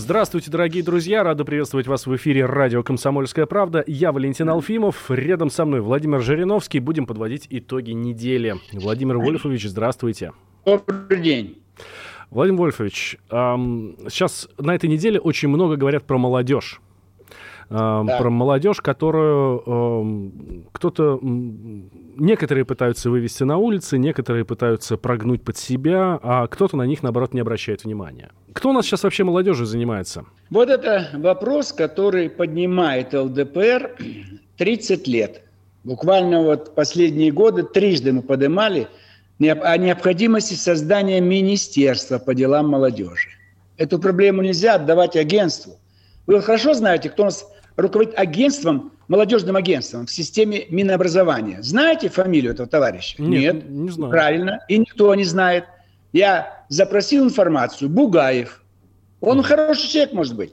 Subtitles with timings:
[0.00, 1.22] Здравствуйте, дорогие друзья!
[1.22, 3.84] Рада приветствовать вас в эфире радио «Комсомольская правда».
[3.86, 5.10] Я Валентин Алфимов.
[5.10, 6.80] Рядом со мной Владимир Жириновский.
[6.80, 8.56] Будем подводить итоги недели.
[8.72, 10.32] Владимир Вольфович, здравствуйте.
[10.64, 11.62] Добрый день.
[12.30, 16.80] Владимир Вольфович, сейчас на этой неделе очень много говорят про молодежь.
[17.70, 18.18] Эм, Да.
[18.18, 21.20] Про молодежь, которую эм, кто-то...
[21.22, 27.32] Некоторые пытаются вывести на улицы, некоторые пытаются прогнуть под себя, а кто-то на них, наоборот,
[27.32, 28.30] не обращает внимания.
[28.52, 30.24] Кто у нас сейчас вообще молодежью занимается?
[30.50, 33.96] Вот это вопрос, который поднимает ЛДПР
[34.58, 35.42] 30 лет.
[35.84, 38.88] Буквально вот последние годы трижды мы поднимали
[39.38, 43.28] о необходимости создания министерства по делам молодежи.
[43.78, 45.78] Эту проблему нельзя отдавать агентству.
[46.26, 51.62] Вы хорошо знаете, кто у нас руководит агентством, молодежным агентством в системе Минобразования.
[51.62, 53.20] Знаете фамилию этого товарища?
[53.22, 54.10] Нет, не знаю.
[54.10, 54.60] Правильно.
[54.68, 55.64] И никто не знает.
[56.12, 57.88] Я запросил информацию.
[57.88, 58.62] Бугаев.
[59.20, 60.52] Он хороший человек, может быть.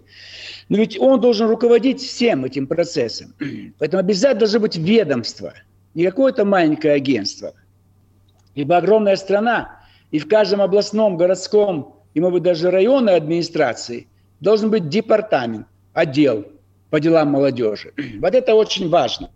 [0.70, 3.34] Но ведь он должен руководить всем этим процессом.
[3.80, 5.54] Поэтому обязательно должно быть ведомство.
[5.94, 7.54] Не какое-то маленькое агентство.
[8.56, 9.80] Ибо огромная страна,
[10.12, 14.08] и в каждом областном, городском, и, может быть, даже районной администрации
[14.40, 16.45] должен быть департамент, отдел
[16.89, 17.93] по делам молодежи.
[18.21, 19.30] Вот это очень важно.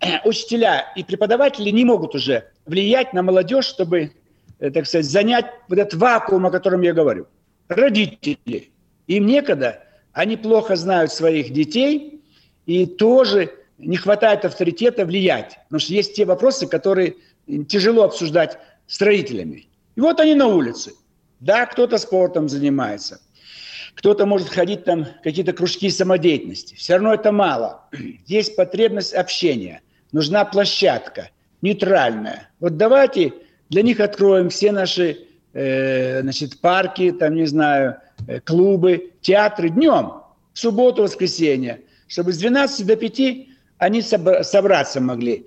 [0.24, 4.12] Учителя и преподаватели не могут уже влиять на молодежь, чтобы,
[4.58, 7.26] э, так сказать, занять вот этот вакуум, о котором я говорю.
[7.68, 8.70] Родители.
[9.06, 12.22] Им некогда, они плохо знают своих детей,
[12.66, 15.58] и тоже не хватает авторитета влиять.
[15.64, 17.16] Потому что есть те вопросы, которые
[17.68, 19.68] тяжело обсуждать с родителями.
[19.94, 20.92] И вот они на улице.
[21.40, 23.20] Да, кто-то спортом занимается,
[23.96, 26.74] кто-то может ходить там какие-то кружки самодеятельности.
[26.74, 27.88] Все равно это мало.
[28.26, 29.80] Есть потребность общения.
[30.12, 31.30] Нужна площадка,
[31.62, 32.50] нейтральная.
[32.60, 33.32] Вот давайте
[33.70, 37.96] для них откроем все наши э, значит, парки, там, не знаю,
[38.28, 43.20] э, клубы, театры днем, в субботу, воскресенье, чтобы с 12 до 5
[43.78, 45.46] они собра- собраться могли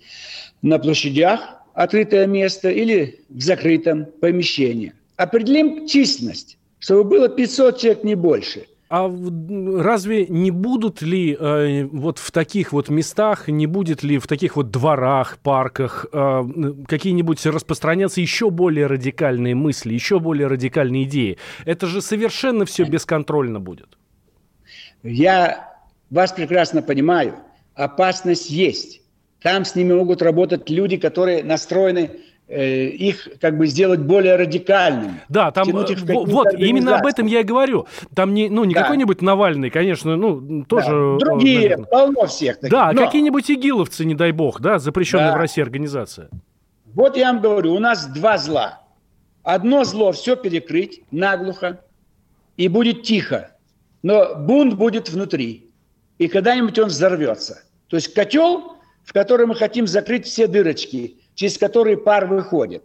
[0.61, 4.93] на площадях, открытое место или в закрытом помещении.
[5.15, 8.65] Определим численность, чтобы было 500 человек, не больше.
[8.89, 14.25] А разве не будут ли э, вот в таких вот местах, не будет ли в
[14.25, 16.43] таких вот дворах, парках э,
[16.87, 21.37] какие-нибудь распространяться еще более радикальные мысли, еще более радикальные идеи?
[21.65, 23.89] Это же совершенно все бесконтрольно будет.
[25.03, 25.71] Я
[26.09, 27.35] вас прекрасно понимаю.
[27.75, 29.03] Опасность есть.
[29.43, 32.09] Там с ними могут работать люди, которые настроены
[32.55, 35.21] их как бы сделать более радикальными.
[35.29, 37.85] Да, там их э, в вот именно об этом я и говорю.
[38.15, 38.81] Там не, ну, не Да.
[38.81, 40.65] какой-нибудь Навальный, конечно, ну Да.
[40.65, 40.87] тоже.
[40.89, 41.85] э, Другие, наверное.
[41.85, 42.71] полно всех таких.
[42.71, 45.37] Да, Но какие-нибудь игиловцы, не дай бог, да, запрещенная Да.
[45.37, 46.29] в России организация.
[46.95, 48.81] Вот я вам говорю, у нас два зла.
[49.43, 51.81] Одно зло все перекрыть наглухо,
[52.57, 53.51] и будет тихо.
[54.01, 55.69] Но бунт будет внутри.
[56.17, 57.63] И когда-нибудь он взорвется.
[57.89, 58.73] То есть котел,
[59.03, 62.83] в который мы хотим закрыть все дырочки, через которые пар выходит.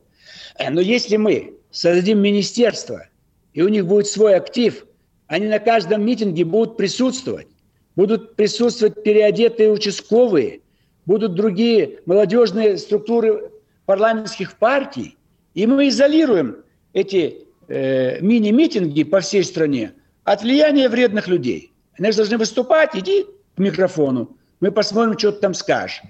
[0.58, 3.08] Э, Но если мы создадим министерство,
[3.52, 4.86] и у них будет свой актив,
[5.26, 7.48] они на каждом митинге будут присутствовать.
[7.96, 10.60] Будут присутствовать переодетые участковые,
[11.04, 13.50] будут другие молодежные структуры
[13.86, 15.16] парламентских партий,
[15.54, 16.58] и мы изолируем
[16.92, 21.72] эти э, мини-митинги по всей стране от влияния вредных людей.
[21.98, 23.26] Они же должны выступать, иди
[23.56, 26.02] к микрофону, мы посмотрим, что ты там скажешь.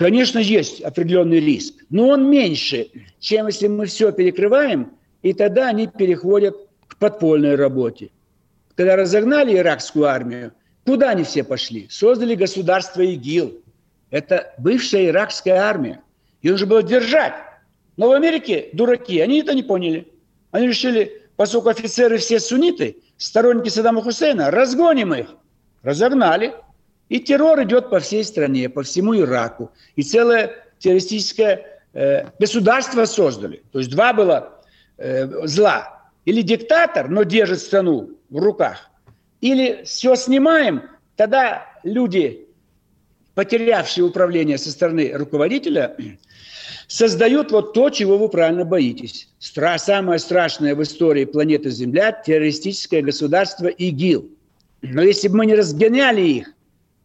[0.00, 2.88] Конечно, есть определенный риск, но он меньше,
[3.18, 6.56] чем если мы все перекрываем, и тогда они переходят
[6.86, 8.08] к подпольной работе.
[8.76, 10.52] Когда разогнали иракскую армию,
[10.86, 11.86] куда они все пошли?
[11.90, 13.60] Создали государство ИГИЛ.
[14.10, 16.00] Это бывшая иракская армия.
[16.40, 17.34] Ее нужно было держать.
[17.98, 20.08] Но в Америке дураки, они это не поняли.
[20.50, 25.36] Они решили, поскольку офицеры все сунниты, сторонники Саддама Хусейна, разгоним их.
[25.82, 26.54] Разогнали.
[27.10, 29.72] И террор идет по всей стране, по всему Ираку.
[29.96, 33.62] И целое террористическое э, государство создали.
[33.72, 34.62] То есть два было
[34.96, 36.08] э, зла.
[36.24, 38.88] Или диктатор, но держит страну в руках.
[39.40, 40.82] Или все снимаем,
[41.16, 42.46] тогда люди
[43.34, 45.96] потерявшие управление со стороны руководителя,
[46.86, 49.28] создают вот то, чего вы правильно боитесь.
[49.40, 54.28] Стра- самое страшное в истории планеты Земля– террористическое государство ИГИЛ.
[54.82, 56.54] Но если бы мы не разгоняли их,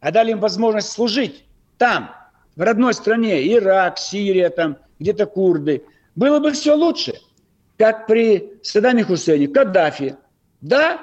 [0.06, 1.46] а дали им возможность служить
[1.80, 2.12] там,
[2.56, 7.16] в родной стране, Ирак, Сирия, там, где-то курды, было бы все лучше.
[7.80, 10.16] Как при Саддаме Хусейне, Каддафи.
[10.62, 11.00] Да,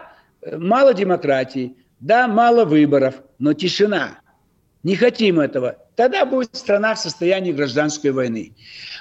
[0.52, 4.20] мало демократии, да, мало выборов, но тишина.
[4.84, 5.78] Не хотим этого.
[5.96, 8.54] Тогда будет страна в состоянии гражданской войны.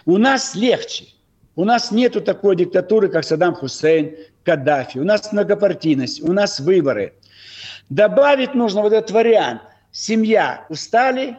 [0.06, 1.10] У нас легче.
[1.56, 4.16] У нас нету такой диктатуры, как Саддам Хусейн,
[4.46, 4.98] Каддафи.
[4.98, 7.14] У нас многопартийность, у нас выборы.
[7.92, 9.62] Добавить нужно вот этот вариант.
[9.92, 11.38] Семья устали,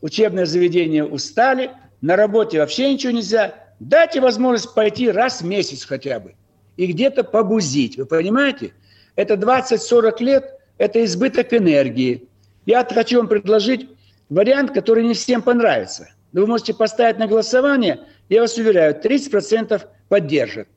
[0.00, 3.54] учебное заведение устали, на работе вообще ничего нельзя.
[3.80, 6.34] Дайте возможность пойти раз в месяц хотя бы
[6.76, 7.96] и где-то побузить.
[7.96, 8.72] Вы понимаете?
[9.14, 12.28] Это 20-40 лет, это избыток энергии.
[12.66, 13.88] Я хочу вам предложить
[14.28, 16.08] вариант, который не всем понравится.
[16.32, 20.68] Но вы можете поставить на голосование, я вас уверяю, 30% поддержат.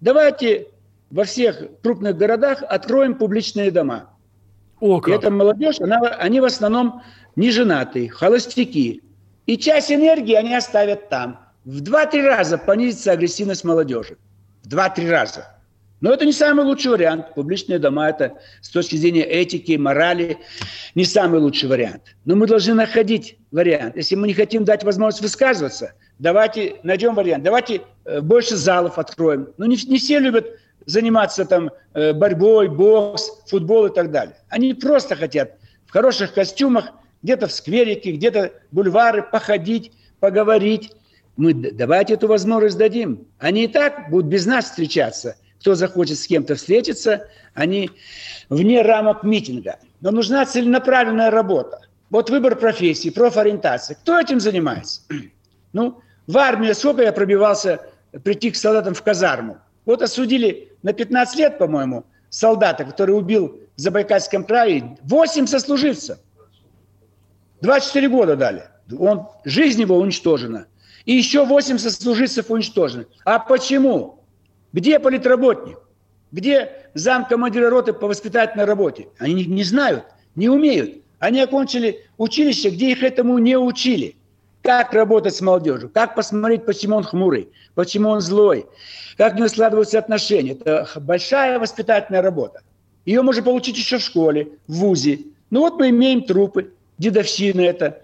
[0.00, 0.68] Давайте
[1.10, 4.10] во всех крупных городах откроем публичные дома.
[4.80, 5.12] О, как.
[5.12, 7.02] И эта молодежь, она, они в основном
[7.36, 9.02] не женатые, холостяки.
[9.46, 11.40] И часть энергии они оставят там.
[11.64, 14.16] В 2-3 раза понизится агрессивность молодежи.
[14.62, 15.58] В 2-3 раза.
[16.00, 17.34] Но это не самый лучший вариант.
[17.34, 20.38] Публичные дома– это с точки зрения этики, морали
[20.94, 22.16] не самый лучший вариант.
[22.24, 23.96] Но мы должны находить вариант.
[23.96, 27.42] Если мы не хотим дать возможность высказываться, давайте найдем вариант.
[27.42, 29.48] Давайте э, больше залов откроем.
[29.56, 30.46] Но не, не все любят
[30.88, 34.36] заниматься там э, борьбой, бокс, футбол и так далее.
[34.48, 35.52] Они просто хотят
[35.86, 36.90] в хороших костюмах
[37.22, 40.92] где-то в скверике, где-то бульвары походить, поговорить.
[41.36, 43.28] Мы давайте эту возможность дадим.
[43.38, 47.90] Они и так будут без нас встречаться– кто захочет с кем-то встретиться, они
[48.48, 49.78] вне рамок митинга.
[50.00, 51.80] Но нужна целенаправленная работа.
[52.10, 53.96] Вот выбор профессии, профориентация.
[53.96, 55.02] Кто этим занимается?
[55.72, 57.80] Ну, в армии сколько я пробивался
[58.24, 59.58] прийти к солдатам в казарму.
[59.84, 66.16] Вот осудили на 15 лет, по-моему, солдата, который убил в Забайкальском крае 8 сослуживцев.
[67.60, 68.62] 24 года дали.
[68.98, 70.66] Он, жизнь его уничтожена.
[71.04, 73.04] И еще 8 сослуживцев уничтожены.
[73.26, 74.24] А почему?
[74.72, 75.78] Где политработник?
[76.32, 79.08] Где зам командира роты по воспитательной работе?
[79.18, 80.04] Они не, знают,
[80.36, 81.02] не умеют.
[81.18, 84.16] Они окончили училище, где их этому не учили.
[84.68, 88.66] Как работать с молодежью, как посмотреть, почему он хмурый, почему он злой,
[89.16, 90.52] как у него складываются отношения.
[90.52, 92.60] Это большая воспитательная работа.
[93.06, 95.20] Ее можно получить еще в школе, в ВУЗе.
[95.48, 98.02] Ну вот мы имеем трупы, дедовщина это.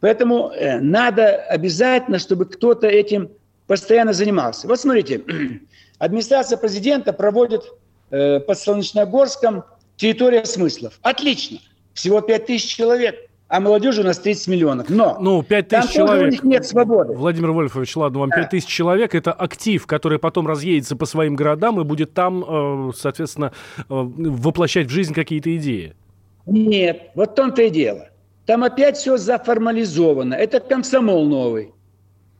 [0.00, 3.28] Поэтому э, надо обязательно, чтобы кто-то этим
[3.66, 4.66] постоянно занимался.
[4.68, 5.22] Вот смотрите,
[5.98, 7.62] Администрация президента проводит
[8.10, 9.64] э, под Солнечногорском
[9.98, 10.98] территория смыслов.
[11.02, 11.58] Отлично.
[11.92, 13.16] Всего 5 тысяч человек.
[13.48, 14.88] А молодежи у нас 30 миллионов.
[14.90, 16.26] Но ну, 5 тысяч человек.
[16.26, 17.12] у них нет свободы.
[17.14, 18.38] Владимир Вольфович, ладно, вам да.
[18.38, 22.44] 5 тысяч человек– это актив, который потом разъедется по своим городам и будет там,
[22.88, 25.94] э, соответственно, э, воплощать в жизнь какие-то идеи.
[26.46, 28.08] Нет, вот в том-то и дело.
[28.46, 30.34] Там опять все заформализовано.
[30.34, 31.72] Это комсомол новый.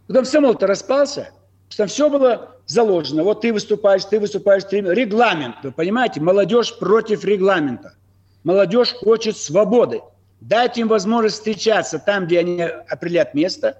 [0.08, 1.30] Комсомол-то распался.
[1.76, 3.22] Там все было заложено.
[3.22, 4.80] Вот ты выступаешь, ты выступаешь, ты...
[4.80, 5.56] регламент.
[5.62, 7.94] Вы понимаете, молодежь против регламента.
[8.44, 10.00] Молодежь хочет свободы.
[10.40, 13.78] Дайте им возможность встречаться там, где они определят место,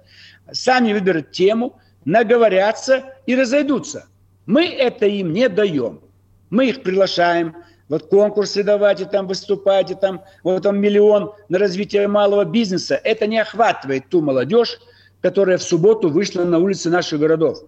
[0.51, 4.07] сами выберут тему, наговорятся и разойдутся.
[4.45, 6.01] Мы это им не даем.
[6.49, 7.55] Мы их приглашаем,
[7.89, 12.99] вот конкурсы давайте, там выступайте, там вот там миллион на развитие малого бизнеса.
[13.03, 14.79] Это не охватывает ту молодежь,
[15.21, 17.59] которая в субботу вышла на улицы наших городов.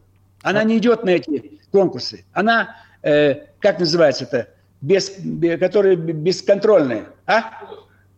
[0.41, 2.25] Она не идет на эти конкурсы.
[2.33, 4.47] Она, э, как называется это,
[4.81, 5.11] без,
[5.59, 7.51] которые бесконтрольные, а?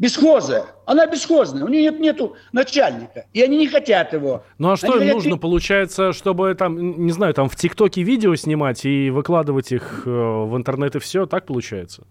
[0.01, 0.65] Бесхозая.
[0.87, 1.63] Она бесхозная.
[1.63, 3.27] У нее нет нету начальника.
[3.33, 4.43] И они не хотят его.
[4.57, 5.41] Ну а что они им нужно, хотят...
[5.41, 10.57] получается, чтобы там, не знаю, там в ТикТоке видео снимать и выкладывать их э, в
[10.57, 11.27] интернет и все?
[11.27, 12.07] Так получается?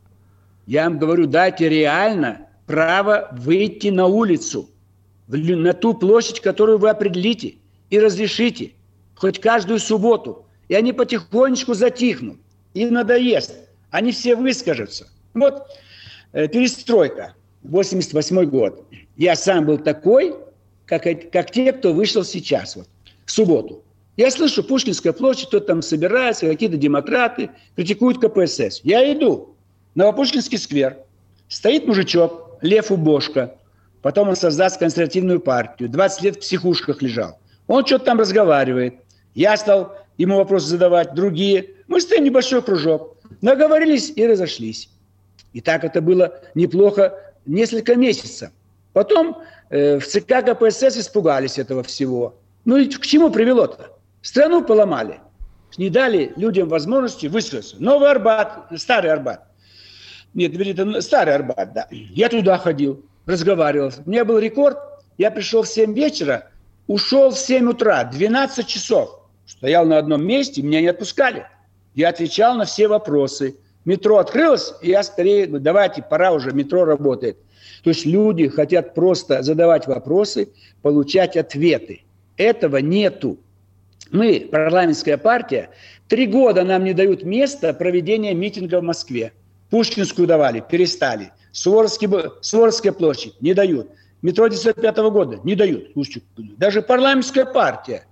[0.67, 4.71] Я вам говорю, дайте реально право выйти на улицу,
[5.27, 7.57] на ту площадь, которую вы определите
[7.91, 8.71] и разрешите
[9.17, 12.39] хоть каждую субботу, и они потихонечку затихнут,
[12.73, 13.53] им надоест,
[13.91, 15.09] они все выскажутся.
[15.35, 15.67] Вот
[16.33, 18.85] э, перестройка, 88 год.
[19.17, 20.35] Я сам был такой,
[20.87, 22.89] как, как те, кто вышел сейчас, вот,
[23.27, 23.83] в субботу.
[24.17, 28.81] Я слышу, Пушкинская площадь, кто там собирается, какие-то демократы, критикуют КПСС.
[28.83, 29.55] Я иду,
[29.95, 30.99] Новопушкинский сквер,
[31.49, 33.57] стоит мужичок, Лев Убошко,
[34.03, 37.39] потом он создаст консервативную партию, 20 лет в психушках лежал.
[37.67, 38.97] Он что-то там разговаривает.
[39.35, 41.71] Я стал ему вопросы задавать, другие.
[41.87, 43.17] Мы стоим небольшой кружок.
[43.43, 44.91] Наговорились и разошлись.
[45.53, 47.15] И так это было неплохо
[47.47, 48.51] несколько месяцев.
[48.93, 52.37] Потом э, в ЦК КПСС испугались этого всего.
[52.65, 53.97] Ну и к чему привело-то?
[54.23, 55.21] Страну поломали.
[55.79, 57.77] Не дали людям возможности высказаться.
[57.79, 59.47] Новый Арбат, старый Арбат.
[60.35, 61.87] Нет, это старый Арбат, да.
[61.91, 63.93] Я туда ходил, разговаривал.
[64.05, 64.79] У меня был рекорд.
[65.19, 66.51] Я пришел в 7 вечера,
[66.87, 69.21] ушел в 7 утра, 12 часов.
[69.47, 71.47] Стоял на одном месте, меня не отпускали.
[71.95, 73.57] Я отвечал на все вопросы.
[73.85, 77.39] Метро открылось, и я скорее, ну, давайте, пора уже, метро работает.
[77.83, 80.51] То есть люди хотят просто задавать вопросы,
[80.83, 82.03] получать ответы.
[82.37, 83.39] Этого нету.
[84.11, 85.71] Мы, парламентская партия,
[86.09, 89.33] три года нам не дают места проведения митинга в Москве.
[89.71, 91.33] Пушкинскую давали, перестали.
[91.53, 92.09] Суворовский,
[92.43, 93.91] Суворовская площадь не дают.
[94.21, 95.93] Метро 95 -го года не дают.
[96.37, 98.05] Даже парламентская партия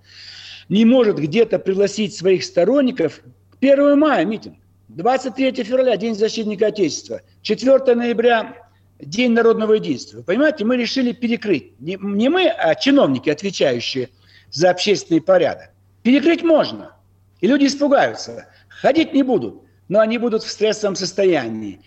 [0.67, 3.21] не может где-то пригласить своих сторонников
[3.51, 4.55] к 1 мая митинг.
[4.89, 7.21] 23 февраля– День защитника Отечества.
[7.43, 8.55] 4 ноября–
[8.99, 10.17] День народного единства.
[10.17, 11.79] Вы понимаете, мы решили перекрыть.
[11.79, 14.09] Не, не мы, а чиновники, отвечающие
[14.49, 15.69] за общественный порядок.
[16.01, 16.95] Перекрыть можно.
[17.39, 18.47] И люди испугаются.
[18.67, 21.81] Ходить не будут, но они будут в стрессовом состоянии.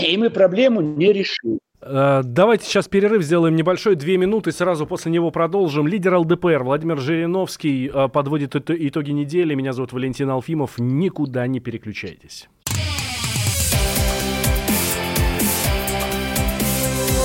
[0.00, 1.58] И мы проблему не решим.
[1.80, 5.86] Э, давайте сейчас перерыв сделаем небольшой, две минуты, сразу после него продолжим.
[5.86, 9.54] Лидер ЛДПР Владимир Жириновский э, подводит итоги недели.
[9.54, 10.78] Меня зовут Валентин Алфимов.
[10.78, 12.48] Никуда не переключайтесь.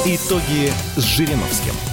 [0.05, 1.92] Итоги с Жириновским.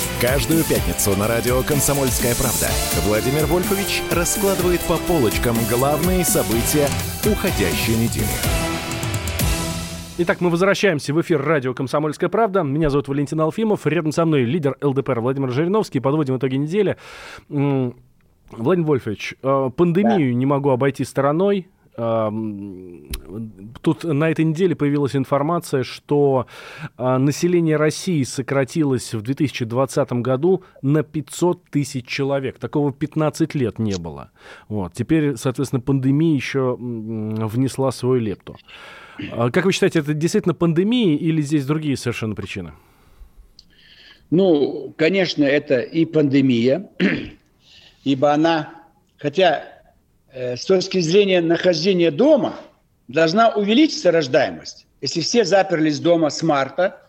[0.21, 2.67] Каждую пятницу на радио «Комсомольская правда»
[3.07, 6.87] Владимир Вольфович раскладывает по полочкам главные события
[7.25, 8.27] уходящей недели.
[10.19, 12.61] Итак, мы возвращаемся в эфир радио «Комсомольская правда».
[12.61, 13.87] Меня зовут Валентин Алфимов.
[13.87, 15.99] Рядом со мной лидер ЛДПР Владимир Жириновский.
[15.99, 16.97] Подводим итоги недели.
[17.49, 17.95] Владимир
[18.87, 20.37] Вольфович, э, пандемию да.
[20.37, 21.67] не могу обойти стороной.
[21.95, 26.47] Тут на этой неделе появилась информация, что
[26.97, 32.59] а, население России сократилось в 2020 году на 500 тысяч человек.
[32.59, 34.31] Такого 15 лет не было.
[34.69, 34.93] Вот.
[34.93, 38.55] Теперь, соответственно, пандемия еще внесла свою лепту.
[39.31, 42.71] А как вы считаете, это действительно пандемия или здесь другие совершенно причины?
[44.29, 46.89] Ну, конечно, это и пандемия,
[48.05, 48.69] ибо она,
[49.17, 49.70] хотя
[50.33, 52.55] с точки зрения нахождения дома
[53.07, 54.87] должна увеличиться рождаемость.
[55.01, 57.01] Если все заперлись дома с марта,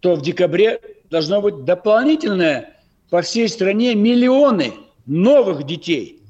[0.00, 0.80] то в декабре
[1.10, 2.76] должно быть дополнительное
[3.10, 4.74] по всей стране миллионы
[5.06, 6.20] новых детей.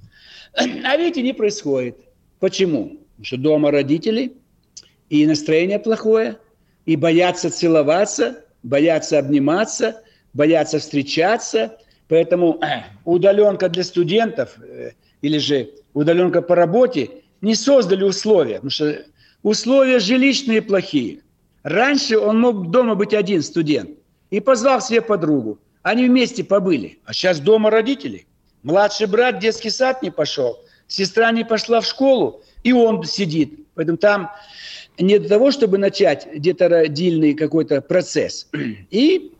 [0.54, 1.96] А видите, не происходит.
[2.38, 3.00] Почему?
[3.16, 4.32] Потому что дома родители,
[5.08, 6.36] и настроение плохое,
[6.84, 10.02] и боятся целоваться, боятся обниматься,
[10.34, 11.78] боятся встречаться.
[12.08, 12.60] Поэтому
[13.04, 17.10] удаленка для студентов э, или же удаленка по работе,
[17.40, 19.06] не создали условия, потому что
[19.42, 21.22] условия жилищные плохие.
[21.62, 23.90] Раньше он мог дома быть один студент
[24.30, 25.58] и позвал себе подругу.
[25.82, 26.98] Они вместе побыли.
[27.06, 28.26] А сейчас дома родители.
[28.62, 33.60] Младший брат в детский сад не пошел, сестра не пошла в школу, и он сидит.
[33.74, 34.30] Поэтому там
[34.98, 38.48] не для того, чтобы начать где-то родильный какой-то процесс.
[38.90, 39.32] И,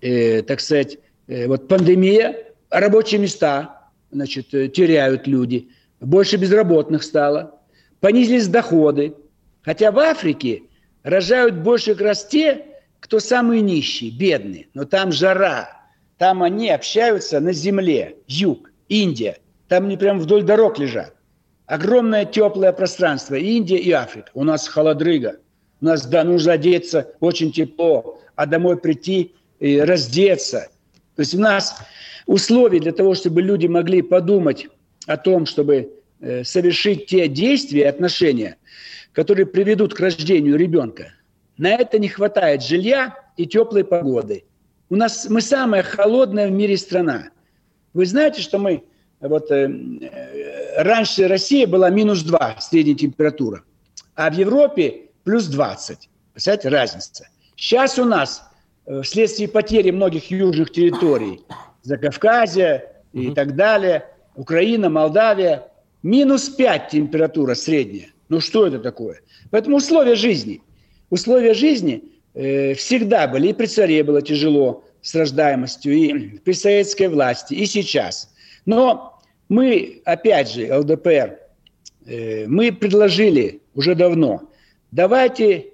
[0.00, 2.36] э, так сказать, э, вот пандемия,
[2.70, 3.83] рабочие места,
[4.14, 5.68] значит, э, теряют люди,
[6.00, 7.60] больше безработных стало,
[8.00, 9.14] понизились доходы.
[9.62, 10.62] Хотя в Африке
[11.02, 12.64] рожают больше как раз те,
[13.00, 14.68] кто самые нищие, бедные.
[14.74, 15.68] Но там жара,
[16.16, 19.38] там они общаются на земле, юг, Индия.
[19.68, 21.14] Там они прямо вдоль дорог лежат.
[21.66, 24.30] Огромное теплое пространство, Индия и Африка.
[24.34, 25.36] У нас холодрыга.
[25.80, 30.68] У нас, да, нужно одеться очень тепло, а домой прийти и раздеться.
[31.16, 31.76] То есть у нас
[32.26, 34.68] условий для того, чтобы люди могли подумать
[35.06, 35.90] о том, чтобы
[36.20, 38.56] э, совершить те действия отношения,
[39.12, 41.12] которые приведут к рождению ребенка.
[41.56, 44.44] На это не хватает жилья и теплой погоды.
[44.90, 47.30] У нас мы самая холодная в мире страна.
[47.92, 48.84] Вы знаете, что мы
[49.20, 53.62] вот э, э раньше Россия была минус 2 средняя температура,
[54.16, 56.08] а в Европе плюс 20.
[56.32, 57.28] Представляете, разница.
[57.56, 58.42] Сейчас у нас
[58.86, 61.40] э, вследствие потери многих южных территорий
[61.84, 63.34] Закавказья и угу.
[63.34, 65.68] так далее, Украина, Молдавия,
[66.02, 68.08] минус 5 температура средняя.
[68.28, 69.20] Ну что это такое?
[69.50, 70.62] Поэтому условия жизни.
[71.10, 72.02] Условия жизни
[72.34, 77.66] э, всегда были, и при царе было тяжело с рождаемостью, и при советской власти, и
[77.66, 78.30] сейчас.
[78.64, 81.38] Но мы, опять же, ЛДПР,
[82.06, 84.50] э, мы предложили уже давно,
[84.90, 85.66] давайте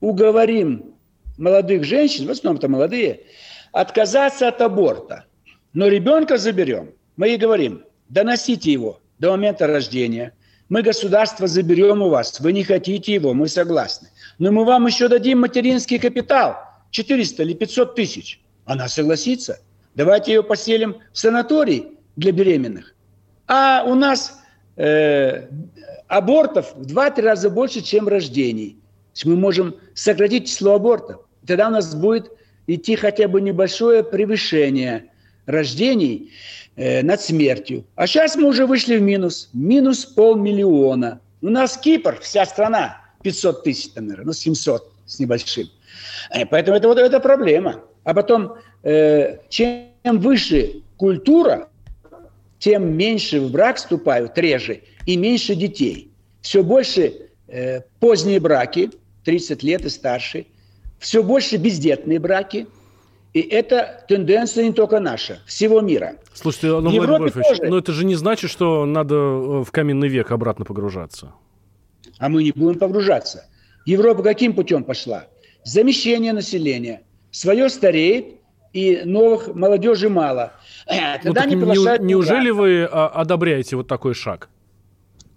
[0.00, 0.94] уговорим
[1.36, 3.20] молодых женщин, в основном-то молодые,
[3.72, 5.24] отказаться от аборта.
[5.72, 6.92] Но ребенка заберем.
[7.16, 10.32] Мы ей говорим, доносите его до момента рождения.
[10.68, 12.40] Мы государство заберем у вас.
[12.40, 14.08] Вы не хотите его, мы согласны.
[14.38, 16.56] Но мы вам еще дадим материнский капитал.
[16.90, 18.40] 400 или 500 тысяч.
[18.64, 19.60] Она согласится.
[19.94, 22.94] Давайте ее поселим в санаторий для беременных.
[23.46, 24.40] А у нас
[24.76, 25.48] э,
[26.08, 28.78] абортов в 2-3 раза больше, чем рождений.
[29.24, 31.22] мы можем сократить число абортов.
[31.46, 32.30] Тогда у нас будет
[32.66, 35.09] идти хотя бы небольшое превышение
[35.50, 36.32] рождений
[36.76, 37.84] э, над смертью.
[37.96, 39.48] А сейчас мы уже вышли в минус.
[39.52, 41.20] Минус полмиллиона.
[41.42, 45.68] У нас Кипр, вся страна, 500 тысяч, наверное, ну 700 с небольшим.
[46.30, 47.82] Э, поэтому это вот эта проблема.
[48.04, 51.68] А потом, э, чем выше культура,
[52.58, 56.10] тем меньше в брак вступают реже и меньше детей.
[56.40, 58.90] Все больше э, поздние браки,
[59.24, 60.46] 30 лет и старше,
[60.98, 62.66] все больше бездетные браки–
[63.32, 66.16] и это тенденция не только наша, всего мира.
[66.34, 70.32] Слушайте, ну, Владимир Вольфович, но это же не значит, что надо э, в каменный век
[70.32, 71.32] обратно погружаться.
[72.18, 73.46] А мы не будем погружаться.
[73.86, 75.26] Европа каким путем пошла?
[75.64, 77.02] Замещение населения.
[77.30, 78.40] Свое стареет,
[78.72, 80.52] и новых молодежи мало.
[81.22, 84.48] Тогда ну, не приглашают не, Неужели вы а, одобряете вот такой шаг?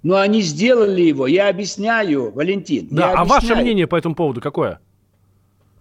[0.04, 1.28] Но они сделали его.
[1.28, 2.88] Я объясняю, Валентин.
[2.92, 3.28] Да, а объясняю.
[3.30, 4.80] ваше мнение по этому поводу какое?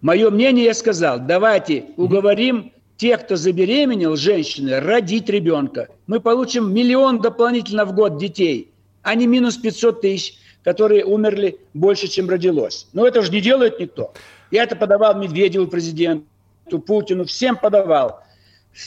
[0.02, 5.88] Мое мнение я сказал, давайте уговорим тех, кто забеременел, женщины, родить ребенка.
[6.08, 12.08] Мы получим миллион дополнительно в год детей, а не минус 500 тысяч, которые умерли больше,
[12.08, 12.88] чем родилось.
[12.92, 14.12] Но это же не делает никто.
[14.50, 16.26] Я это подавал Медведеву, президенту,
[16.84, 18.24] Путину, всем подавал.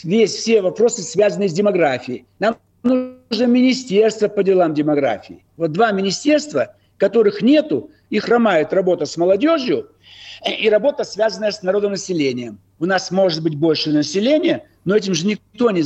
[0.04, 2.26] Весь, все вопросы, связанные с демографией.
[2.40, 5.46] Нам нужно министерство по делам демографии.
[5.56, 9.88] Вот два министерства, которых нету, и хромает работа с молодежью–
[10.44, 12.58] и работа, связанная с народонаселением.
[12.78, 15.84] У нас может быть больше населения, но этим же никто не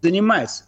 [0.00, 0.64] занимается.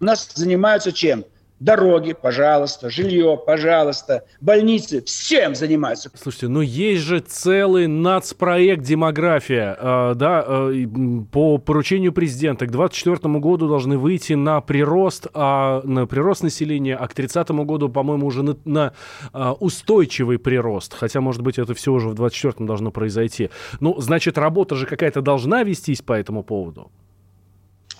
[0.00, 1.24] У нас занимаются чем?
[1.60, 6.10] Дороги, пожалуйста, жилье, пожалуйста, больницы, всем занимаются.
[6.14, 10.86] Слушайте, ну есть же целый нацпроект «Демография», э, да, э,
[11.30, 17.06] по поручению президента к 2024 году должны выйти на прирост, а, на прирост населения, а
[17.06, 18.94] к 30 году, по-моему, уже на, на
[19.34, 23.50] а, устойчивый прирост, хотя, может быть, это все уже в 2024 должно произойти.
[23.80, 26.90] Ну, значит, работа же какая-то должна вестись по этому поводу?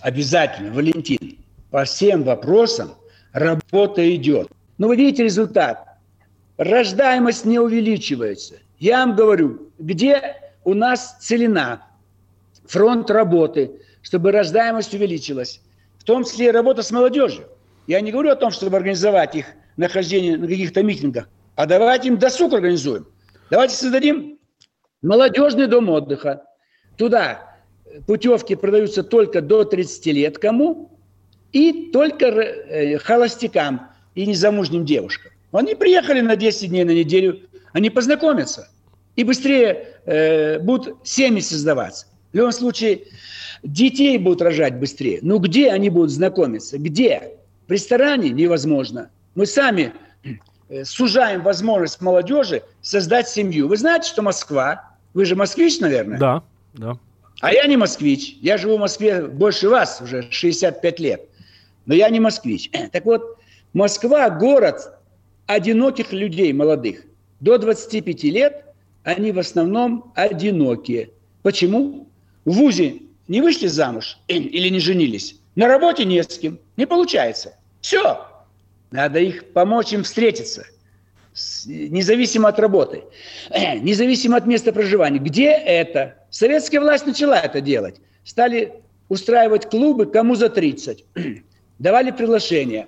[0.00, 1.36] Обязательно, Валентин,
[1.70, 2.92] по всем вопросам
[3.32, 4.48] работа идет.
[4.78, 5.86] Но вы видите результат.
[6.56, 8.56] Рождаемость не увеличивается.
[8.78, 11.86] Я вам говорю, где у нас целина,
[12.66, 15.60] фронт работы, чтобы рождаемость увеличилась.
[15.98, 17.46] В том числе и работа с молодежью.
[17.86, 22.18] Я не говорю о том, чтобы организовать их нахождение на каких-то митингах, а давайте им
[22.18, 23.06] досуг организуем.
[23.50, 24.38] Давайте создадим
[25.02, 26.44] молодежный дом отдыха.
[26.96, 27.56] Туда
[28.06, 30.38] путевки продаются только до 30 лет.
[30.38, 30.99] Кому?
[31.52, 35.32] И только э, холостякам и незамужним девушкам.
[35.52, 37.40] Они приехали на 10 дней, на неделю,
[37.72, 38.68] они познакомятся
[39.16, 42.06] и быстрее э, будут семьи создаваться.
[42.32, 43.02] В любом случае,
[43.62, 45.18] детей будут рожать быстрее.
[45.22, 46.78] Но где они будут знакомиться?
[46.78, 47.34] Где?
[47.66, 49.10] В ресторане невозможно.
[49.34, 49.92] Мы сами
[50.68, 53.68] э, сужаем возможность молодежи создать семью.
[53.68, 56.18] Вы знаете, что Москва, вы же москвич, наверное?
[56.18, 56.42] Да,
[56.74, 56.96] да.
[57.40, 58.36] А я не москвич.
[58.40, 61.29] Я живу в Москве больше вас, уже 65 лет
[61.90, 62.70] но я не москвич.
[62.92, 63.38] Так вот,
[63.72, 64.92] Москва– город
[65.46, 67.04] одиноких людей, молодых.
[67.40, 68.64] До 25 лет
[69.02, 71.10] они в основном одинокие.
[71.42, 72.06] Почему?
[72.44, 75.40] В ВУЗе не вышли замуж или не женились.
[75.56, 76.60] На работе не с кем.
[76.76, 77.56] Не получается.
[77.80, 78.24] Все.
[78.92, 80.66] Надо их помочь им встретиться.
[81.66, 83.02] Независимо от работы.
[83.50, 85.18] Независимо от места проживания.
[85.18, 86.18] Где это?
[86.30, 87.96] Советская власть начала это делать.
[88.22, 88.74] Стали
[89.08, 91.04] устраивать клубы кому за 30
[91.80, 92.86] давали приглашение.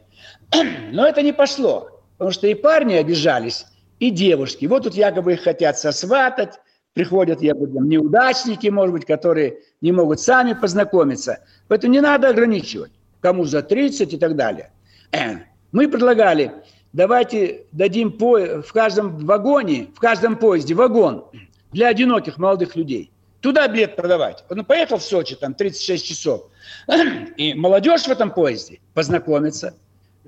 [0.92, 3.66] Но это не пошло, потому что и парни обижались,
[3.98, 4.66] и девушки.
[4.66, 6.60] Вот тут якобы их хотят сосватать,
[6.92, 11.40] приходят якобы неудачники, может быть, которые не могут сами познакомиться.
[11.66, 14.70] Поэтому не надо ограничивать, кому за 30 и так далее.
[15.72, 16.52] Мы предлагали,
[16.92, 21.24] давайте дадим по, в каждом вагоне, в каждом поезде вагон
[21.72, 23.10] для одиноких молодых людей.
[23.42, 24.44] Туда билет продавать.
[24.48, 26.44] Он поехал в Сочи, там 36 часов.
[27.36, 29.74] И молодежь в этом поезде познакомится,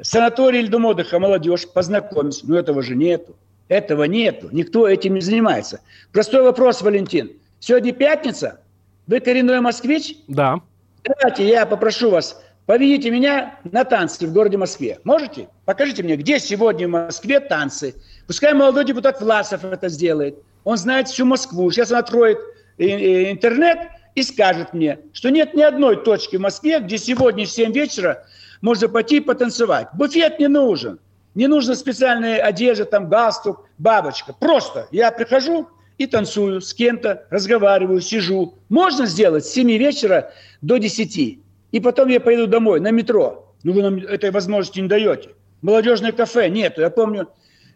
[0.03, 2.45] санаторий или дом отдыха, молодежь, познакомиться.
[2.49, 3.37] Но этого же нету.
[3.69, 4.49] Этого нету.
[4.51, 5.81] Никто этим не занимается.
[6.13, 7.33] Простой вопрос, Валентин.
[7.61, 8.61] Сегодня пятница.
[9.07, 10.17] Вы коренной москвич?
[10.27, 10.61] Да.
[11.05, 14.99] Давайте я попрошу вас, поведите меня на танцы в городе Москве.
[15.05, 15.49] Можете?
[15.67, 17.95] Покажите мне, где сегодня в Москве танцы.
[18.27, 20.37] Пускай молодой депутат Власов это сделает.
[20.65, 21.71] Он знает всю Москву.
[21.71, 22.39] Сейчас он откроет
[22.79, 23.79] интернет
[24.15, 28.25] и скажет мне, что нет ни одной точки в Москве, где сегодня в 7 вечера
[28.61, 29.89] можно пойти потанцевать.
[29.95, 30.99] Буфет не нужен.
[31.35, 34.33] Не нужна специальная одежда, там галстук, бабочка.
[34.33, 38.55] Просто я прихожу и танцую с кем-то, разговариваю, сижу.
[38.69, 40.33] Можно сделать с 7 вечера
[40.63, 41.39] до 10.
[41.73, 43.53] И потом я поеду домой на метро.
[43.65, 45.31] Ну, вы нам этой возможности не даете.
[45.63, 46.83] Молодежное кафе нету.
[46.83, 47.29] Я помню,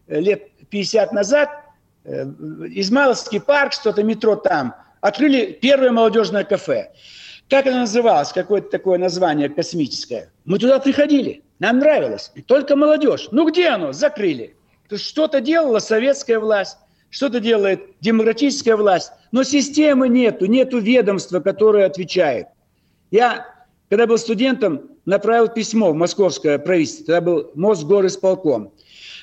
[0.06, 1.50] э, лет 50 назад
[2.04, 6.92] э, Измайловский парк, что-то метро там, открыли первое молодежное кафе.
[7.48, 8.32] Как оно называлось?
[8.32, 10.30] Какое-то такое название космическое.
[10.44, 11.42] Мы туда приходили.
[11.58, 12.30] Нам нравилось.
[12.34, 13.28] И только молодежь.
[13.32, 13.92] Ну где оно?
[13.92, 14.54] Закрыли.
[14.88, 16.76] То есть что-то делала советская власть,
[17.10, 19.12] что-то делает демократическая власть.
[19.32, 22.46] Но системы нету, нету ведомства, которое отвечает.
[23.10, 23.46] Я,
[23.88, 27.06] когда был студентом, направил письмо в московское правительство.
[27.06, 28.72] Тогда был Мосгорисполком.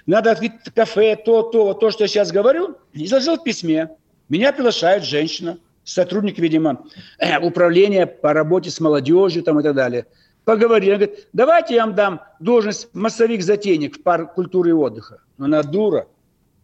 [0.08, 2.76] Надо открыть кафе, то, то, то, что я сейчас говорю.
[2.94, 3.90] Изложил в письме.
[4.30, 6.86] Меня приглашает женщина сотрудник, видимо,
[7.20, 10.08] э, управления по работе с молодежью там и так далее.
[10.44, 10.92] Поговорили.
[10.92, 15.22] Он говорит, давайте я вам дам должность массовик-затейник в парк культуры и отдыха.
[15.38, 16.08] Но она дура.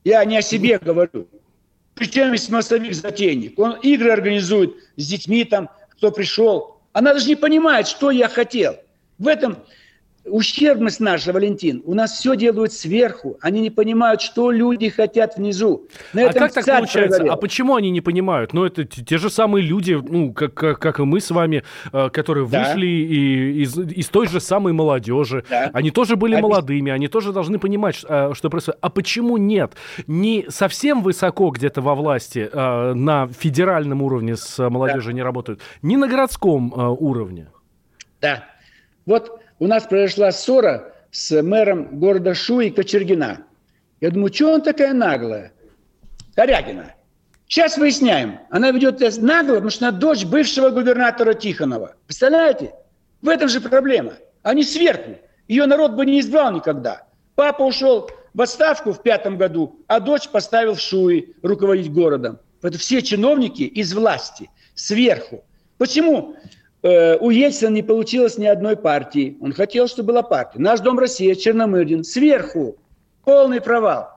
[0.04, 1.28] Я не о себе говорю.
[1.94, 3.58] Причем здесь массовик-затейник?
[3.60, 6.80] Он игры организует с детьми там, кто пришел.
[6.94, 8.76] Она даже не понимает, что я хотел.
[9.20, 9.58] В этом
[10.26, 11.82] ущербность наша, Валентин.
[11.86, 13.38] У нас все делают сверху.
[13.42, 15.88] Они не понимают, что люди хотят внизу.
[16.14, 17.18] На а как так получается?
[17.18, 17.34] Проверил.
[17.34, 18.54] А почему они не понимают?
[18.54, 22.10] Ну, это те же самые люди, ну, как, как, как и мы с вами, э,
[22.10, 22.64] которые да.
[22.64, 25.44] вышли и, из, из той же самой молодежи.
[25.50, 25.72] Да.
[25.74, 28.80] Они тоже были а молодыми, они тоже должны понимать, что, что происходит.
[28.82, 29.74] А почему нет?
[30.08, 35.16] Не совсем высоко где-то во власти э, на федеральном уровне с молодежью да.
[35.16, 37.48] не работают, не на городском э, уровне.
[38.22, 38.46] Да.
[39.06, 43.46] Вот у нас произошла ссора с мэром города Шуи Кочергина.
[44.02, 45.54] Я думаю, что он такая наглая?
[46.36, 46.96] Корягина.
[47.48, 48.40] Сейчас выясняем.
[48.50, 51.94] Она ведет нагло, потому что она дочь бывшего губернатора Тихонова.
[52.08, 52.74] Представляете?
[53.22, 54.14] В этом же проблема.
[54.42, 55.20] Они сверху.
[55.48, 57.04] Ее народ бы не избрал никогда.
[57.36, 62.40] Папа ушел в отставку в пятом году, а дочь поставил в Шуи руководить городом.
[62.64, 65.44] Это все чиновники из власти, сверху.
[65.78, 66.36] Почему?
[66.84, 69.38] Э, у Ельцина не получилось ни одной партии.
[69.40, 70.60] Он хотел, чтобы была партия.
[70.60, 72.78] Наш Дом России, Черномырдин, сверху.
[73.24, 74.10] Полный провал.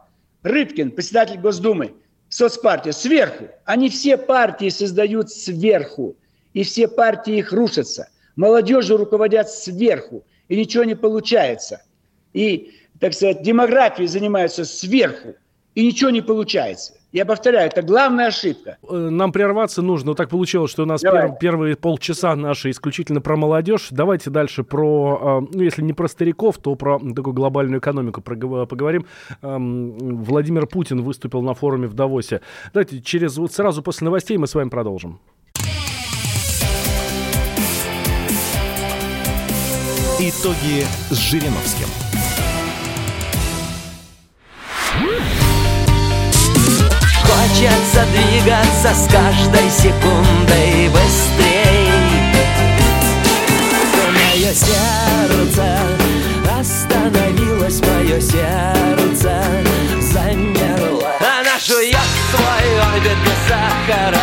[0.42, 1.94] Рыбкин, председатель Госдумы,
[2.28, 3.48] соцпартия, сверху.
[3.64, 6.16] Они все партии создают сверху.
[6.54, 8.08] И все партии их рушатся.
[8.36, 10.24] Молодежью руководят сверху.
[10.48, 11.82] И ничего не получается.
[12.32, 15.34] И, так сказать, демографией занимаются сверху.
[15.74, 16.94] И ничего не получается.
[17.14, 18.76] Я повторяю, это главная ошибка.
[18.90, 20.10] Э, нам прерваться нужно.
[20.10, 23.86] Вот так получилось, что у нас пер, первые полчаса наши исключительно про молодежь.
[23.92, 29.06] Давайте дальше про, э, ну, если не про стариков, то про такую глобальную экономику поговорим.
[29.42, 32.40] Владимир Путин выступил на форуме в Давосе.
[32.72, 35.20] Давайте через, вот сразу после новостей мы с вами продолжим.
[40.18, 41.86] Итоги с Жириновским.
[47.54, 51.88] Хочется двигаться с каждой секундой быстрей.
[54.12, 55.78] Мое сердце
[56.58, 59.40] остановилось, мое сердце
[60.00, 61.12] замерло.
[61.20, 61.96] Она жует
[62.32, 64.18] свой орбит без сахара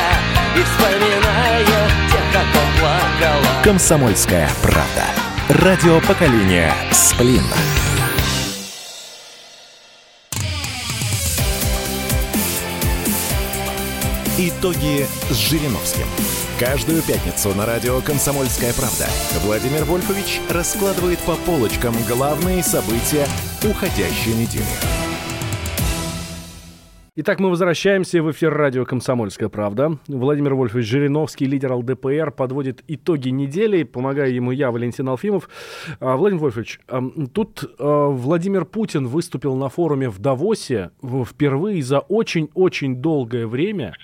[0.58, 1.68] И вспоминает
[2.12, 2.46] тех, как
[2.82, 3.64] плакала.
[3.64, 5.06] Комсомольская правда.
[5.48, 7.44] Радио поколения Сплин
[14.40, 16.06] Итоги с Жириновским.
[16.58, 19.06] Каждую пятницу на радио «Комсомольская правда»
[19.44, 23.28] Владимир Вольфович раскладывает по полочкам главные события
[23.62, 24.64] уходящей недели.
[27.18, 30.00] Итак, мы возвращаемся в эфир радио «Комсомольская правда».
[30.08, 33.84] Владимир Вольфович Жириновский, лидер ЛДПР, подводит итоги недели.
[33.84, 35.50] Помогаю ему я, Валентин Алфимов.
[36.00, 36.80] А, Владимир Вольфович,
[37.34, 43.94] тут а, Владимир Путин выступил на форуме в Давосе впервые за очень-очень долгое время–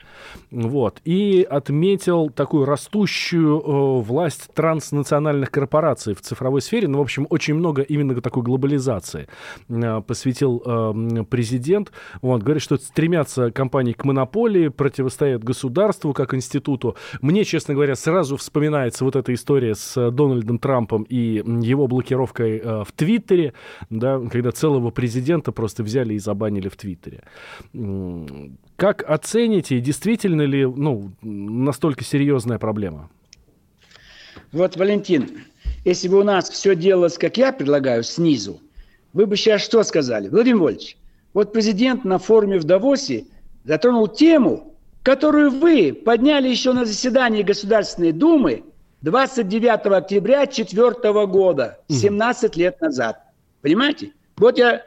[0.52, 1.02] вот.
[1.04, 6.88] И отметил такую растущую э, власть транснациональных корпораций в цифровой сфере.
[6.88, 9.28] Ну, в общем, очень много именно такой глобализации
[9.70, 11.92] э, посвятил э, президент.
[12.22, 16.96] Вот, говорит, что стремятся компании к монополии, противостоят государству как институту.
[17.22, 22.84] Мне, честно говоря, сразу вспоминается вот эта история с Дональдом Трампом и его блокировкой э,
[22.84, 23.54] в Твиттере,
[23.90, 27.24] да, когда целого президента просто взяли и забанили в Твиттере.
[28.78, 33.10] Как оцените, действительно ли ну, настолько серьезная проблема?
[34.52, 35.46] Вот, Валентин,
[35.84, 38.62] если бы у нас все делалось, как я предлагаю, снизу,
[39.14, 40.30] вы бы сейчас что сказали?
[40.30, 40.96] Владимир Вольевич,
[41.34, 43.26] вот президент на форуме в Давосе
[43.64, 48.64] затронул тему, которую вы подняли еще на заседании Государственной Думы
[49.02, 53.24] 29 октября 2004 года, 17 лет назад.
[53.62, 54.12] Понимаете?
[54.38, 54.84] Вот я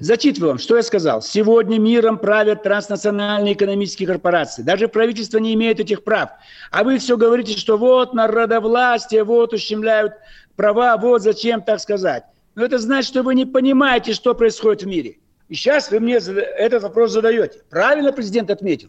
[0.00, 1.20] Зачитываю вам, что я сказал.
[1.20, 4.62] Сегодня миром правят транснациональные экономические корпорации.
[4.62, 6.30] Даже правительство не имеет этих прав.
[6.70, 10.14] А вы все говорите, что вот народовластие, вот ущемляют
[10.56, 12.24] права, вот зачем так сказать.
[12.54, 15.18] Но это значит, что вы не понимаете, что происходит в мире.
[15.50, 17.60] И сейчас вы мне этот вопрос задаете.
[17.68, 18.88] Правильно президент отметил.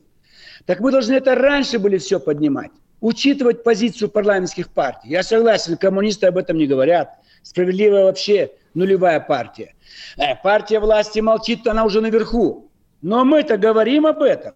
[0.66, 2.72] Так мы должны это раньше были все поднимать.
[3.02, 5.10] Учитывать позицию парламентских партий.
[5.10, 7.10] Я согласен, коммунисты об этом не говорят.
[7.42, 9.76] Справедливая вообще нулевая партия.
[10.18, 12.70] Э, партия власти молчит, она уже наверху.
[13.02, 14.54] Но мы-то говорим об этом.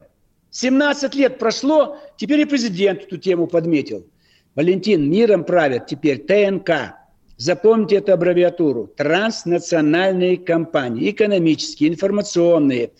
[0.52, 4.06] 17 лет прошло, теперь и президент эту тему подметил.
[4.56, 6.96] Валентин, миром правят теперь ТНК.
[7.38, 8.88] Запомните эту аббревиатуру.
[8.96, 11.12] Транснациональные компании.
[11.12, 12.92] Экономические, информационные,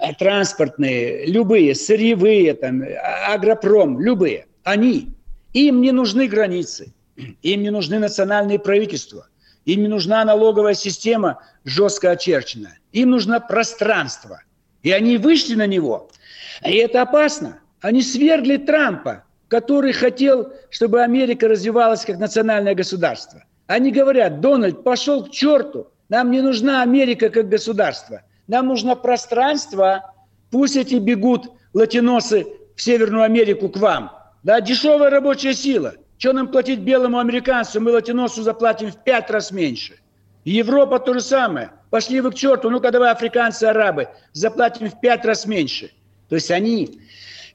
[0.00, 4.46] э, транспортные, любые, сырьевые, там, а, агропром, любые.
[4.64, 5.10] Они.
[5.52, 6.92] Им не нужны границы.
[7.42, 9.28] Им не нужны национальные правительства.
[9.68, 12.78] Им нужна налоговая система жестко очерченная.
[12.92, 14.40] Им нужно пространство.
[14.82, 16.08] И они вышли на него.
[16.64, 17.60] И это опасно.
[17.82, 23.44] Они свергли Трампа, который хотел, чтобы Америка развивалась как национальное государство.
[23.66, 25.88] Они говорят, Дональд, пошел к черту.
[26.08, 28.22] Нам не нужна Америка как государство.
[28.46, 30.14] Нам нужно пространство.
[30.50, 34.12] Пусть эти бегут латиносы в Северную Америку к вам.
[34.42, 37.80] Да, дешевая рабочая сила– что нам платить белому американцу?
[37.80, 39.98] Мы латиносу заплатим в пять раз меньше.
[40.44, 41.70] Европа то же самое.
[41.90, 45.90] Пошли вы к черту, ну-ка давай африканцы, арабы, заплатим в пять раз меньше.
[46.28, 47.00] То есть они,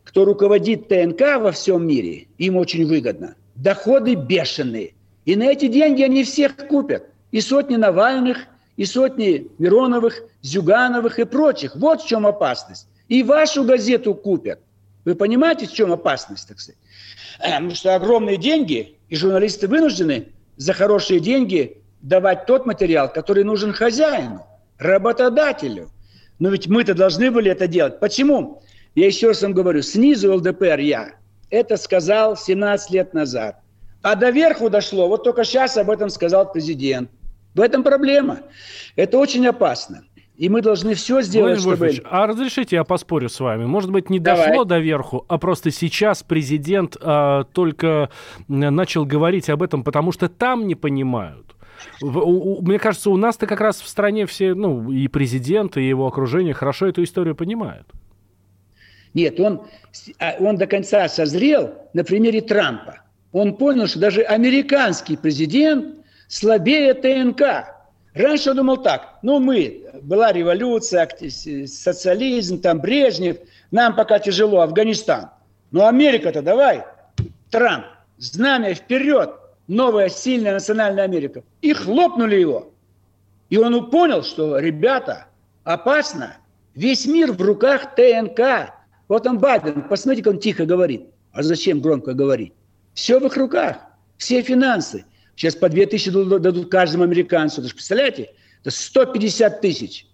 [0.03, 3.35] кто руководит ТНК во всем мире, им очень выгодно.
[3.55, 4.93] Доходы бешеные.
[5.25, 7.05] И на эти деньги они всех купят.
[7.31, 8.45] И сотни Навальных,
[8.77, 11.75] и сотни Мироновых, Зюгановых и прочих.
[11.75, 12.87] Вот в чем опасность.
[13.09, 14.59] И вашу газету купят.
[15.05, 16.79] Вы понимаете, в чем опасность, так сказать?
[17.43, 23.73] Потому что огромные деньги, и журналисты вынуждены за хорошие деньги давать тот материал, который нужен
[23.73, 25.91] хозяину, работодателю.
[26.39, 27.99] Но ведь мы-то должны были это делать.
[27.99, 28.61] Почему?
[28.95, 31.13] Я еще раз вам говорю, снизу ЛДПР я
[31.53, 33.59] это сказал 17 лет назад.
[34.01, 37.11] А до верху дошло, вот только сейчас об этом сказал президент.
[37.53, 38.39] В этом проблема.
[38.95, 40.03] Это очень опасно.
[40.35, 42.07] И мы должны все сделать, Владимир чтобы...
[42.09, 43.65] а разрешите я поспорю с вами?
[43.65, 44.47] Может быть, не Давай.
[44.47, 48.09] дошло до верху, а просто сейчас президент а, только
[48.47, 51.55] начал говорить об этом, потому что там не понимают.
[52.01, 55.87] В, у, мне кажется, у нас-то как раз в стране все, ну, и президент, и
[55.87, 57.87] его окружение хорошо эту историю понимают.
[59.13, 59.61] Нет, он,
[60.19, 63.01] а, он до конца созрел на примере Трампа.
[63.31, 67.82] Он понял, что даже американский президент слабее ТНК.
[68.13, 71.09] Раньше я думал так, ну мы, была революция,
[71.65, 73.37] социализм, там Брежнев,
[73.71, 75.29] нам пока тяжело, Афганистан.
[75.71, 76.83] Но Америка-то давай,
[77.49, 77.85] Трамп,
[78.17, 79.31] знамя вперед,
[79.67, 81.43] новая сильная национальная Америка.
[81.61, 82.71] И хлопнули его.
[83.49, 85.25] И он понял, что, ребята,
[85.63, 86.37] опасно,
[86.75, 88.73] весь мир в руках ТНК.
[89.07, 91.07] Вот он Байден, посмотрите, как он тихо говорит.
[91.31, 92.53] А зачем громко говорить?
[92.93, 93.77] Все в их руках,
[94.17, 95.05] все финансы.
[95.35, 97.61] Сейчас по 2 тысячи дадут каждому американцу.
[97.61, 98.31] Вы же представляете?
[98.61, 100.07] Это 150 тысяч.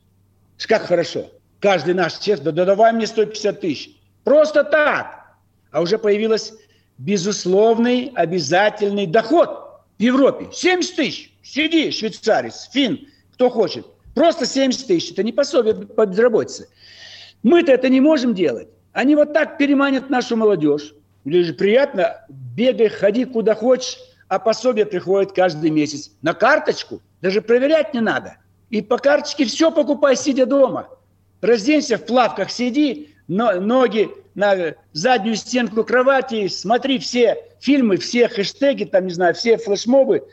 [0.68, 1.30] Как хорошо.
[1.60, 3.92] Каждый наш чест, да, да давай мне 150 тысяч.
[4.24, 5.36] Просто так.
[5.72, 6.54] А уже появился
[6.98, 10.48] безусловный обязательный доход в Европе.
[10.52, 11.34] 70 тысяч.
[11.44, 13.86] Сиди, швейцарец, фин, кто хочет.
[14.16, 15.12] Просто 70 тысяч.
[15.12, 16.70] Это не пособие по безработице.
[17.44, 18.68] Мы-то это не можем делать.
[18.94, 20.94] Они вот так переманят нашу молодежь.
[21.26, 23.98] Или же приятно, бегай, ходи куда хочешь,
[24.30, 26.12] а пособие приходит каждый месяц.
[26.22, 28.38] На карточку даже проверять не надо.
[28.70, 30.88] И по карточке все покупай, сидя дома.
[31.42, 38.86] Разденься в плавках, сиди, но, ноги на заднюю стенку кровати, смотри все фильмы, все хэштеги,
[38.86, 40.24] там, не знаю, все флешмобы.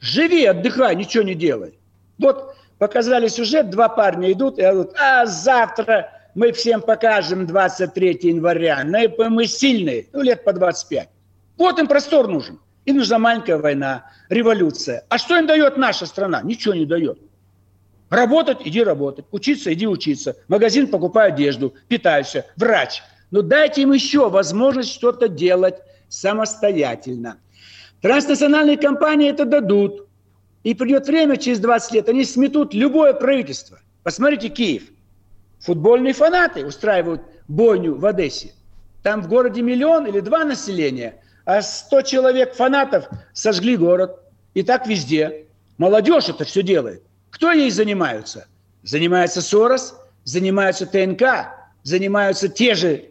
[0.00, 1.78] Живи, отдыхай, ничего не делай.
[2.18, 8.84] Вот показали сюжет, два парня идут и говорят, а завтра мы всем покажем 23 января,
[8.84, 11.08] мы сильные, ну лет по 25.
[11.56, 12.58] Вот им простор нужен.
[12.86, 15.04] Им нужна маленькая война, революция.
[15.08, 16.40] А что им дает наша страна?
[16.42, 17.18] Ничего не дает.
[18.10, 19.26] Работать– иди работать.
[19.32, 20.36] Учиться– иди учиться.
[20.46, 21.74] Магазин– покупай одежду.
[21.88, 22.46] Питайся.
[22.56, 23.02] Врач.
[23.32, 25.74] Но дайте им еще возможность что-то делать
[26.08, 27.38] самостоятельно.
[28.00, 30.06] Транснациональные компании это дадут.
[30.62, 33.80] И придет время, через 20 лет, они сметут любое правительство.
[34.04, 34.84] Посмотрите Киев.
[35.58, 38.52] Футбольные фанаты устраивают бойню в Одессе.
[39.02, 44.20] Там в городе миллион или два населения, а 100 человек фанатов сожгли город.
[44.52, 45.46] И так везде.
[45.78, 47.02] Молодежь это все делает.
[47.30, 48.46] Кто ей занимаются?
[48.82, 51.22] Занимается Сорос, занимаются ТНК,
[51.82, 53.10] занимаются те же,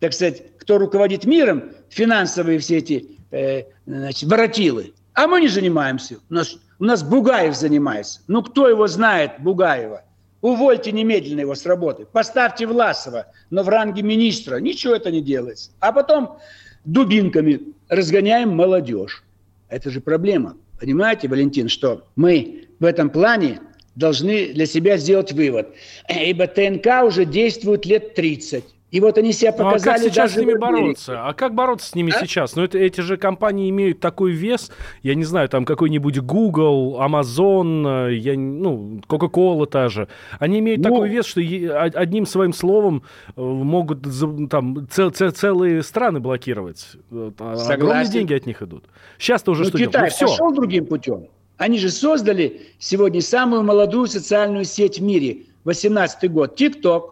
[0.00, 4.94] так сказать, кто руководит миром, финансовые все эти э, значит, воротилы.
[5.14, 6.18] А мы не занимаемся.
[6.30, 8.20] У нас, у нас Бугаев занимается.
[8.28, 10.04] Ну, кто его знает, Бугаева?
[10.40, 12.04] Увольте немедленно его с работы.
[12.04, 14.56] Поставьте Власова, но в ранге министра.
[14.56, 15.70] Ничего это не делается.
[15.80, 16.38] А потом
[16.84, 19.24] дубинками разгоняем молодежь.
[19.68, 20.56] Это же проблема.
[20.80, 23.60] Понимаете, Валентин, что мы в этом плане
[23.94, 25.74] должны для себя сделать вывод.
[26.08, 28.64] Ибо ТНК уже действует лет 30.
[28.92, 31.26] И вот они себя показали ну, а как сейчас даже с ними бороться?
[31.26, 32.20] А как бороться с ними а?
[32.20, 32.54] сейчас?
[32.54, 34.70] Ну, это, эти же компании имеют такой вес,
[35.02, 40.08] я не знаю, там какой-нибудь Google, Amazon, э, я, ну, Coca-Cola та же.
[40.38, 43.02] Они имеют ну, такой вес, что одним своим словом
[43.34, 44.02] э, могут
[44.50, 46.86] там цел, цел, целые страны блокировать.
[47.10, 47.72] А Согласен.
[47.72, 48.84] Огромные деньги от них идут.
[49.16, 50.26] Сейчас-то уже ну, что Китай ну, все.
[50.26, 51.28] пошел другим путем.
[51.56, 57.04] Они же создали сегодня самую молодую социальную сеть в мире, 18 год, TikTok.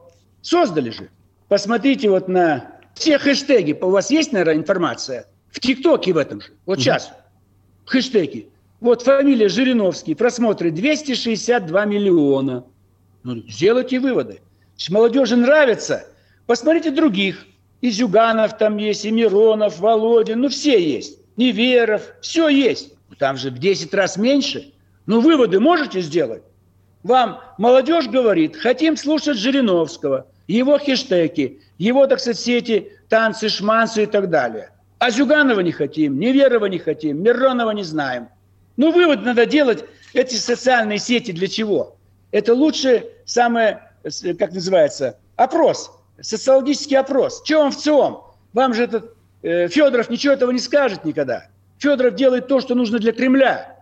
[0.43, 1.09] Создали же.
[1.51, 3.77] Посмотрите вот на все хэштеги.
[3.81, 5.27] У вас есть, наверное, информация?
[5.51, 6.53] В ТикТоке в этом же.
[6.65, 7.11] Вот сейчас.
[7.87, 8.49] Хэштеги.
[8.79, 10.15] Вот фамилия Жириновский.
[10.15, 12.65] Просмотры 262 миллиона.
[13.25, 14.41] Ну, сделайте выводы.
[14.91, 16.07] Молодежи нравится.
[16.47, 17.45] Посмотрите других.
[17.81, 20.43] И Зюганов там есть, и Миронов, Володин.
[20.43, 21.19] Ну, все есть.
[21.37, 22.03] Неверов.
[22.21, 22.93] Все есть.
[23.19, 24.73] Там же в 10 раз меньше.
[25.07, 26.45] Ну, выводы можете сделать?
[27.03, 34.03] Вам молодежь говорит, хотим слушать Жириновского– его хештеги, его, так сказать, все эти танцы, шманцы
[34.03, 34.71] и так далее.
[34.99, 38.29] А Зюганова не хотим, Неверова не хотим, Миронова не знаем.
[38.77, 41.97] Ну, вывод надо делать, эти социальные сети для чего?
[42.33, 43.81] Это лучше самое,
[44.39, 47.43] как называется, опрос, социологический опрос.
[47.45, 48.23] Че вам в ЦИОМ?
[48.53, 51.47] Вам же этот э, Федоров ничего этого не скажет никогда.
[51.79, 53.77] Федоров делает то, что нужно для Кремля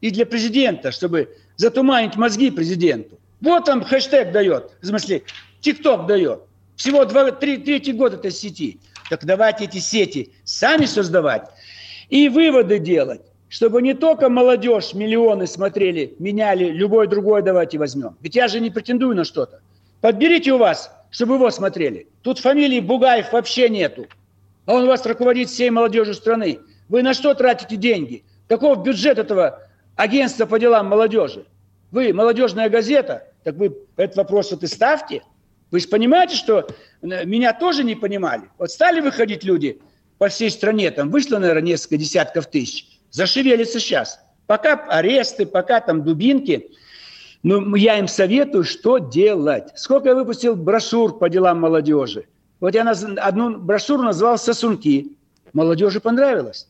[0.00, 3.18] и для президента, чтобы затуманить мозги президенту.
[3.40, 4.72] Вот он хэштег дает.
[4.80, 5.22] В смысле,
[5.60, 6.42] ТикТок дает.
[6.76, 8.80] Всего два, три, третий год этой сети.
[9.10, 11.48] Так давайте эти сети сами создавать
[12.08, 18.16] и выводы делать, чтобы не только молодежь миллионы смотрели, меняли, любой другой давайте возьмем.
[18.20, 19.60] Ведь я же не претендую на что-то.
[20.00, 22.06] Подберите у вас, чтобы его смотрели.
[22.22, 24.06] Тут фамилии Бугаев вообще нету.
[24.66, 26.60] А он у вас руководит всей молодежью страны.
[26.88, 28.24] Вы на что тратите деньги?
[28.48, 29.60] Каков бюджет этого
[29.96, 31.44] агентства по делам молодежи?
[31.90, 35.22] Вы молодежная газета, так вы этот вопрос вот и ставьте.
[35.70, 36.66] Вы же понимаете, что
[37.02, 38.42] э, меня тоже не понимали.
[38.58, 39.80] Вот стали выходить люди
[40.18, 44.20] по всей стране, там вышло, наверное, несколько десятков тысяч, зашевелится сейчас.
[44.46, 46.70] Пока аресты, пока там дубинки,
[47.42, 49.68] ну, я им советую, что делать.
[49.76, 52.26] Сколько я выпустил брошюр по делам молодежи.
[52.58, 55.16] Вот я одну брошюру назвал «Сосунки».
[55.52, 56.68] Молодежи понравилось.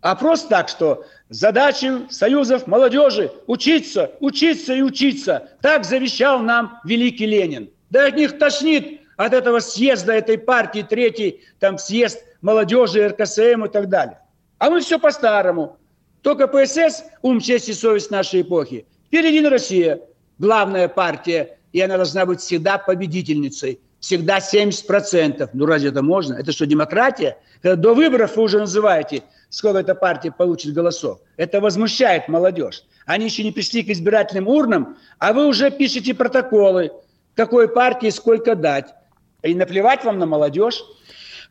[0.00, 5.50] А просто так, что задачи союзов молодежи– учиться, учиться и учиться.
[5.62, 7.70] Так завещал нам великий Ленин.
[7.92, 13.68] Да от них тошнит от этого съезда этой партии, третий там съезд молодежи, РКСМ и
[13.68, 14.18] так далее.
[14.58, 15.76] А мы все по-старому.
[16.22, 18.86] Только ПСС– ум, честь и совесть нашей эпохи.
[19.08, 20.00] Впереди Россия–
[20.38, 23.78] главная партия, и она должна быть всегда победительницей.
[24.00, 25.50] Всегда 70%.
[25.52, 26.34] Ну разве это можно?
[26.34, 27.36] Это что, демократия?
[27.60, 31.20] Когда до выборов вы уже называете, сколько эта партия получит голосов.
[31.36, 32.84] Это возмущает молодежь.
[33.04, 36.90] Они еще не пришли к избирательным урнам, а вы уже пишете протоколы,
[37.34, 38.94] какой партии сколько дать.
[39.42, 40.82] И наплевать вам на молодежь.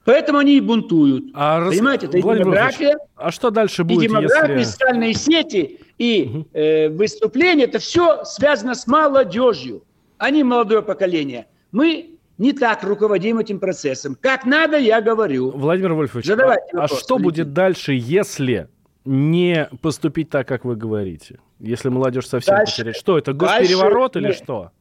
[0.04, 1.26] Поэтому они и бунтуют.
[1.34, 2.98] А Понимаете, это и демография.
[3.16, 4.62] А что дальше будет, И демография, если...
[4.62, 6.48] и социальные сети, и угу.
[6.54, 9.84] э, выступления, это все связано с молодежью.
[10.18, 11.48] Они молодое поколение.
[11.72, 14.18] Мы не так руководим этим процессом.
[14.20, 15.52] Как надо, я говорю.
[15.52, 18.68] Владимир Вольфович, Задавайте а, вопрос, а что будет дальше, если
[19.06, 21.40] не поступить так, как вы говорите?
[21.60, 22.96] Если молодежь совсем дальше, потеряет.
[22.98, 24.44] Что это, госпереворот дальше, или нет.
[24.44, 24.72] что?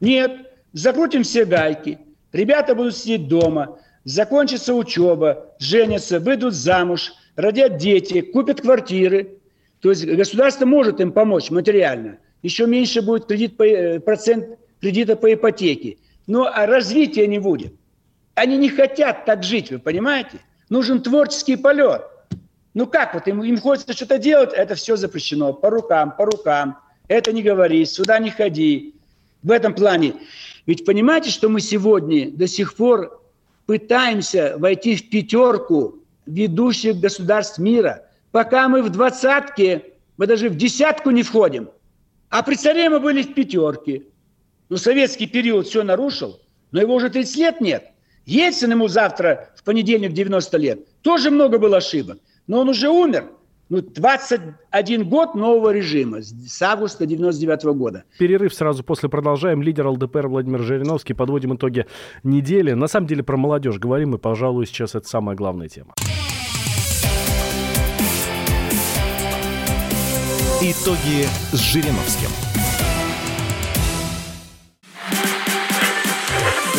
[0.00, 1.98] Нет, закрутим все гайки,
[2.32, 9.38] ребята будут сидеть дома, закончится учеба, женятся, выйдут замуж, родят дети, купят квартиры.
[9.80, 12.18] То есть государство может им помочь материально.
[12.42, 15.98] Еще меньше будет кредит по, э, процент кредита по ипотеке.
[16.26, 17.74] Но развития не будет.
[18.34, 20.40] Они не хотят так жить, вы понимаете?
[20.68, 22.02] Нужен творческий полет.
[22.72, 26.78] Ну как вот, им, им хочется что-то делать, это все запрещено по рукам, по рукам.
[27.08, 28.94] это не говори, сюда не ходи.
[29.42, 30.14] В этом плане.
[30.66, 33.22] Ведь понимаете, что мы сегодня до сих пор
[33.66, 38.06] пытаемся войти в пятерку ведущих государств мира.
[38.32, 39.84] Пока мы в двадцатке,
[40.16, 41.70] мы даже в десятку не входим.
[42.28, 44.04] А при царе мы были в пятерке.
[44.68, 47.90] Ну, советский период все нарушил, но его уже 30 лет нет.
[48.26, 51.02] Ельцин ему завтра, в понедельник, 90 лет.
[51.02, 52.18] Тоже много было ошибок.
[52.46, 53.30] Но он уже умер.
[53.70, 58.02] Ну, 21 год нового режима с августа 99 года.
[58.18, 59.62] Перерыв сразу после продолжаем.
[59.62, 61.14] Лидер ЛДПР Владимир Жириновский.
[61.14, 61.86] Подводим итоги
[62.24, 62.72] недели.
[62.72, 65.94] На самом деле про молодежь говорим, и, пожалуй, сейчас это самая главная тема.
[70.60, 72.28] Итоги с Жириновским.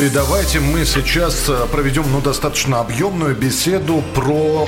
[0.01, 4.67] И давайте мы сейчас э, проведем ну, достаточно объемную беседу про...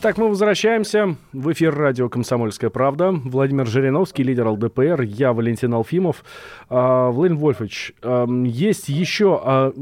[0.00, 3.10] Итак, мы возвращаемся в эфир радио «Комсомольская правда».
[3.10, 6.24] Владимир Жириновский, лидер ЛДПР, я Валентин Алфимов.
[6.68, 9.72] А, Владимир Вольфович, а, есть еще а,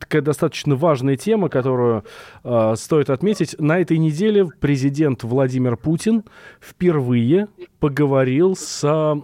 [0.00, 2.02] такая достаточно важная тема, которую
[2.42, 3.54] а, стоит отметить.
[3.60, 6.24] На этой неделе президент Владимир Путин
[6.60, 7.46] впервые
[7.78, 9.14] поговорил с а,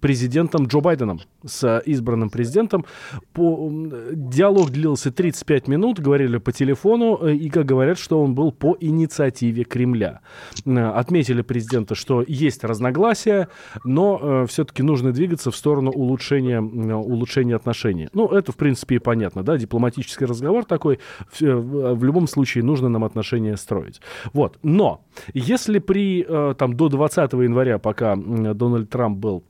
[0.00, 2.84] президентом Джо Байденом, с избранным президентом.
[3.32, 3.68] По,
[4.12, 9.47] диалог длился 35 минут, говорили по телефону, и, как говорят, что он был по инициативе
[9.48, 10.20] инициативе Кремля.
[10.64, 13.48] Э, отметили президента, что есть разногласия,
[13.84, 18.08] но э, все-таки нужно двигаться в сторону улучшения, улучшения отношений.
[18.12, 20.98] Ну, это, в принципе, и понятно, да, дипломатический разговор такой,
[21.38, 24.00] в, в любом случае нужно нам отношения строить.
[24.32, 25.00] Вот, но
[25.34, 29.44] если при, э, там, до 20 января, пока Дональд Трамп был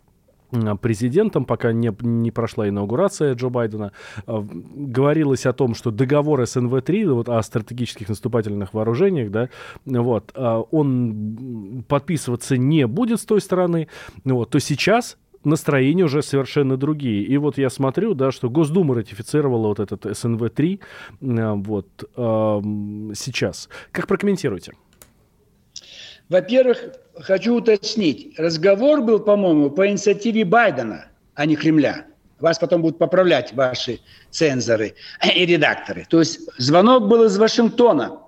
[0.80, 3.92] президентом, пока не, не прошла инаугурация Джо Байдена,
[4.26, 9.48] э, говорилось о том, что договор СНВ-3, вот о стратегических наступательных вооружениях, да,
[9.84, 13.88] вот, э, он подписываться не будет с той стороны,
[14.24, 17.22] вот, то сейчас настроения уже совершенно другие.
[17.22, 20.80] И вот я смотрю, да, что Госдума ратифицировала вот этот СНВ-3
[21.20, 21.86] э, вот
[23.14, 23.68] сейчас.
[23.92, 24.72] Как прокомментируете?
[26.28, 28.38] Во-первых, хочу уточнить.
[28.38, 32.06] Разговор был, по-моему, по инициативе Байдена, а не Кремля.
[32.40, 34.00] Вас потом будут поправлять ваши
[34.30, 34.94] цензоры
[35.34, 36.06] и редакторы.
[36.08, 38.20] То есть звонок был из Вашингтона.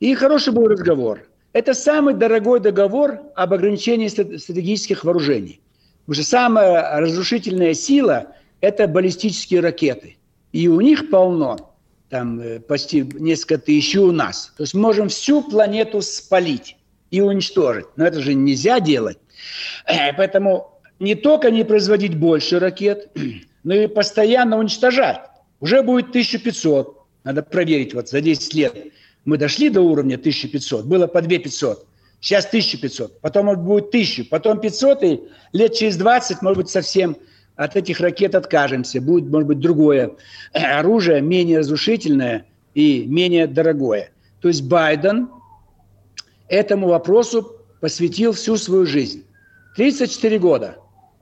[0.00, 1.28] И хороший был разговор.
[1.52, 5.60] Это самый дорогой договор об ограничении стратегических вооружений.
[6.04, 10.16] Потому что самая разрушительная сила– это баллистические ракеты.
[10.52, 11.74] И у них полно,
[12.10, 14.52] там э, почти несколько тысяч у нас.
[14.56, 16.76] То есть можем всю планету спалить
[17.10, 17.86] и уничтожить.
[17.96, 19.18] Но это же нельзя делать.
[19.86, 23.10] Э, поэтому не только не производить больше ракет,
[23.64, 25.20] но и постоянно уничтожать.
[25.60, 26.96] Уже будет 1500.
[27.24, 28.74] Надо проверить, вот за 10 лет
[29.26, 31.86] мы дошли до уровня 1500, было по 2500.
[32.20, 35.20] Сейчас 1500, потом будет 1000, потом 500, и
[35.52, 37.16] лет через 20, может быть, совсем
[37.56, 39.00] от этих ракет откажемся.
[39.00, 40.12] Будет, может быть, другое
[40.52, 44.10] оружие, менее разрушительное и менее дорогое.
[44.40, 45.28] То есть Байден
[46.48, 49.24] этому вопросу посвятил всю свою жизнь.
[49.76, 50.76] 34 года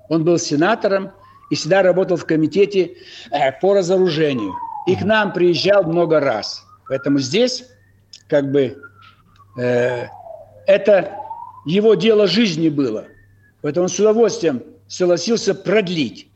[0.09, 1.11] он был сенатором
[1.51, 2.97] и всегда работал в комитете
[3.31, 4.55] э, по разоружению.
[4.87, 6.65] И к нам приезжал много раз.
[6.89, 7.65] Поэтому здесь
[8.29, 8.77] как бы
[9.59, 10.07] э,
[10.67, 11.11] это
[11.65, 13.07] его дело жизни было.
[13.63, 16.29] Поэтому он с удовольствием согласился продлить.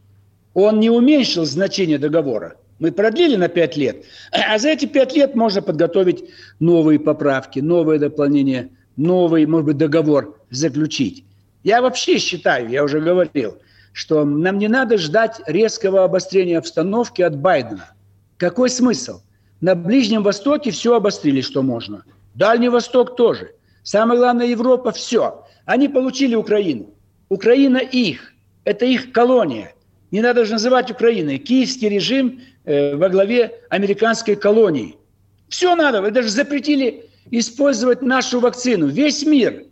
[0.55, 2.57] Он не уменьшил значение договора.
[2.79, 6.25] Мы продлили на 5 лет, а за эти 5 лет можно подготовить
[6.61, 11.25] новые поправки, новые дополнения новый, может быть, договор заключить.
[11.63, 13.59] Я вообще считаю, я уже говорил,
[13.93, 17.93] что нам не надо ждать резкого обострения обстановки от Байдена.
[18.37, 19.21] Какой смысл?
[19.61, 22.05] На Ближнем Востоке все обострили, что можно.
[22.35, 23.53] Дальний Восток тоже.
[23.83, 25.45] Самое главное, Европа– все.
[25.65, 26.91] Они получили Украину.
[27.29, 28.33] Украина их.
[28.65, 29.75] Это их колония.
[30.11, 31.39] Не надо же называть Украиной.
[31.39, 34.97] Киевский режим э, во главе американской колонии.
[35.49, 36.03] Все надо.
[36.03, 38.87] Вы даже запретили использовать нашу вакцину.
[38.87, 39.65] Весь мир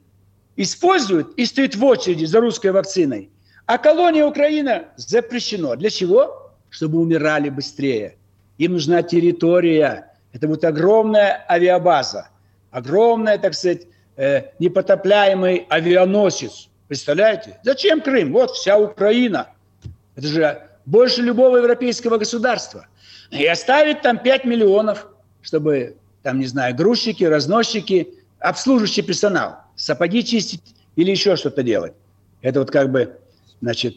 [0.56, 3.30] использует и стоит в очереди за русской вакциной.
[3.66, 5.76] А колония Украина запрещено.
[5.76, 6.52] Для чего?
[6.70, 8.16] Чтобы умирали быстрее.
[8.58, 10.12] Им нужна территория.
[10.32, 12.28] Это будет огромная авиабаза.
[12.70, 13.82] Огромная, так сказать,
[14.16, 16.68] э, непотопляемый авианосец.
[16.88, 17.58] Представляете?
[17.64, 18.32] Зачем Крым?
[18.32, 19.48] Вот вся Украина.
[20.14, 22.86] Это же больше любого европейского государства.
[23.30, 25.08] И оставить там 5 миллионов,
[25.42, 25.96] чтобы,
[26.26, 28.08] там, не знаю, грузчики, разносчики,
[28.40, 30.60] обслуживающий персонал, сапоги чистить
[30.96, 31.92] или еще что-то делать.
[32.42, 33.16] Это вот как бы,
[33.60, 33.94] значит,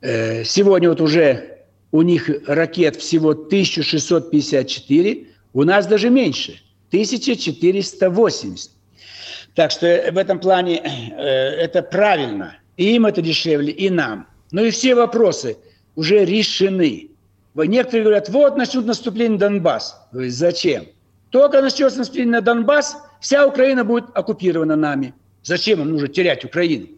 [0.00, 1.60] э, сегодня вот уже
[1.92, 8.72] у них ракет всего 1654, у нас даже меньше, 1480.
[9.54, 12.56] Так что в этом плане э, это правильно.
[12.76, 14.26] И им это дешевле, и нам.
[14.50, 15.56] Но и все вопросы
[15.94, 17.10] уже решены.
[17.54, 19.96] Некоторые говорят, вот начнут наступление на Донбасс.
[20.10, 20.88] Зачем?
[21.32, 25.14] Только начнется наступление на Донбасс, вся Украина будет оккупирована нами.
[25.42, 26.88] Зачем им нужно терять Украину?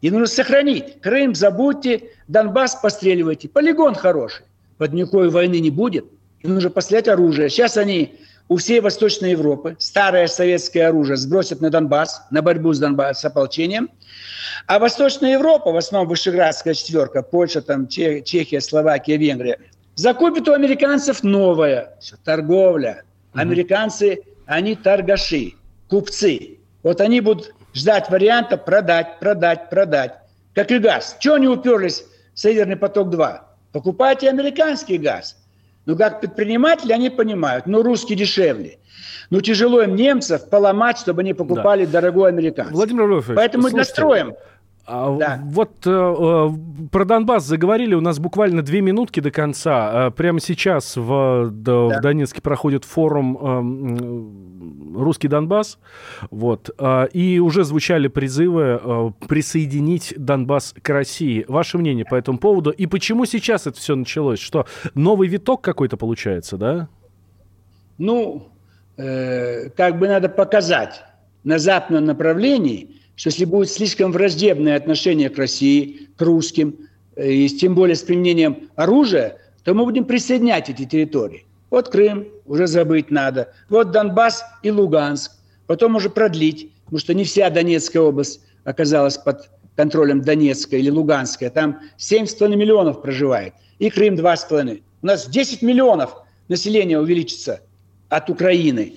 [0.00, 1.00] И нужно сохранить.
[1.02, 3.50] Крым забудьте, Донбасс постреливайте.
[3.50, 4.46] Полигон хороший.
[4.78, 6.06] Под никакой войны не будет.
[6.40, 7.50] Им нужно пострелять оружие.
[7.50, 8.18] Сейчас они
[8.48, 13.24] у всей Восточной Европы старое советское оружие сбросят на Донбасс, на борьбу с Донбасс, с
[13.26, 13.90] ополчением.
[14.66, 19.58] А Восточная Европа, в основном Вышеградская четверка, Польша, там, Чехия, Словакия, Венгрия,
[19.96, 21.94] закупит у американцев новое.
[22.00, 23.04] Все, торговля.
[23.34, 25.54] Американцы, они торгаши,
[25.88, 26.58] купцы.
[26.82, 30.14] Вот они будут ждать варианта продать, продать, продать.
[30.54, 31.16] Как и газ.
[31.20, 32.04] Чего они уперлись
[32.34, 33.40] в Северный поток-2?
[33.72, 35.36] Покупайте американский газ.
[35.86, 38.78] Ну, как предприниматели, они понимают, ну, русский дешевле.
[39.30, 42.00] Ну, тяжело им немцев поломать, чтобы они покупали да.
[42.00, 42.74] дорогой американский.
[42.74, 44.28] Владимир Вольфович, Поэтому слушайте, достроим.
[44.30, 44.34] А,
[44.86, 45.40] да.
[45.44, 50.08] Вот э, э, про Донбасс заговорили, у нас буквально две минутки до конца.
[50.08, 51.98] Э, прямо сейчас в, да, да.
[51.98, 53.38] в Донецке проходит форум
[54.94, 55.78] э, «Русский Донбасс»,
[56.30, 61.44] вот, э, и уже звучали призывы э, присоединить Донбасс к России.
[61.46, 62.70] Ваше мнение по этому поводу?
[62.70, 64.40] И почему сейчас это все началось?
[64.40, 66.88] Что, новый виток какой-то получается, да?
[67.98, 68.48] Ну,
[68.96, 71.04] э, как бы надо показать
[71.44, 77.48] на западном направлении– что если будет слишком враждебное отношение к России, к русским, э, и
[77.48, 81.46] тем более с применением оружия, то мы будем присоединять эти территории.
[81.70, 83.52] Вот Крым, уже забыть надо.
[83.68, 85.32] Вот Донбасс и Луганск.
[85.66, 91.48] Потом уже продлить, потому что не вся Донецкая область оказалась под контролем Донецкой или Луганской.
[91.48, 93.54] Там 7,5 миллионов проживает.
[93.78, 94.82] И Крым 2,5.
[95.02, 96.16] У нас 10 миллионов
[96.48, 97.60] населения увеличится
[98.08, 98.94] от Украины.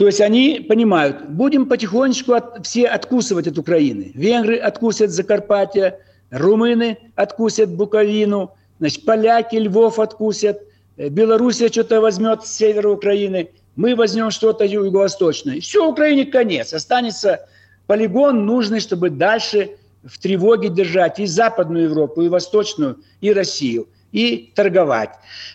[0.00, 4.12] То есть они понимают, будем потихонечку от, все откусывать от Украины.
[4.14, 5.98] Венгры откусят Закарпатье,
[6.30, 10.62] румыны откусят Буковину, значит, поляки Львов откусят,
[10.96, 15.60] э, Белоруссия что-то возьмет с севера Украины, мы возьмем что-то юго-восточное.
[15.60, 16.72] Все, Украине конец.
[16.72, 17.46] Останется
[17.86, 19.72] полигон нужный, чтобы дальше
[20.02, 25.10] в тревоге держать и Западную Европу, и Восточную, и Россию, и торговать.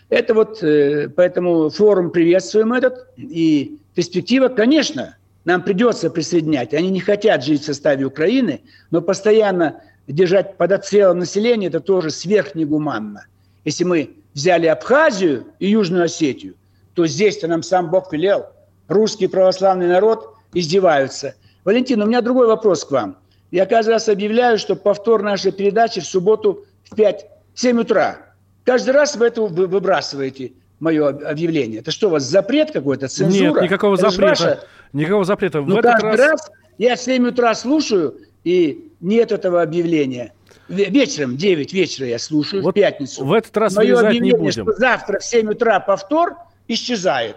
[0.08, 6.74] Это вот, э, поэтому форум приветствуем этот, и перспектива, конечно, нам придется присоединять.
[6.74, 12.10] Они не хотят жить в составе Украины, но постоянно держать под отстрелом населения– это тоже
[12.10, 13.26] сверхнегуманно.
[13.64, 16.54] Если мы взяли Абхазию и Южную Осетию,
[16.94, 18.46] то здесь-то нам сам Бог велел.
[18.86, 21.34] Русский православный народ издеваются.
[21.64, 23.16] Валентин, у меня другой вопрос к вам.
[23.50, 28.18] Я каждый раз объявляю, что повтор нашей передачи в субботу в 5-7 утра.
[28.64, 31.80] Каждый раз вы это выбрасываете мое объявление.
[31.80, 33.54] Это что, у вас запрет какой-то, цензура?
[33.54, 34.28] Нет, никакого это запрета.
[34.28, 34.60] Ваша...
[34.92, 35.60] Никакого запрета.
[35.60, 36.18] Ну, каждый раз...
[36.18, 40.32] раз я в 7 утра слушаю, и нет этого объявления.
[40.68, 43.24] Вечером, 9 вечера я слушаю, вот в пятницу.
[43.24, 44.64] В этот раз Мое объявление, не будем.
[44.64, 47.36] что завтра в 7 утра повтор исчезает.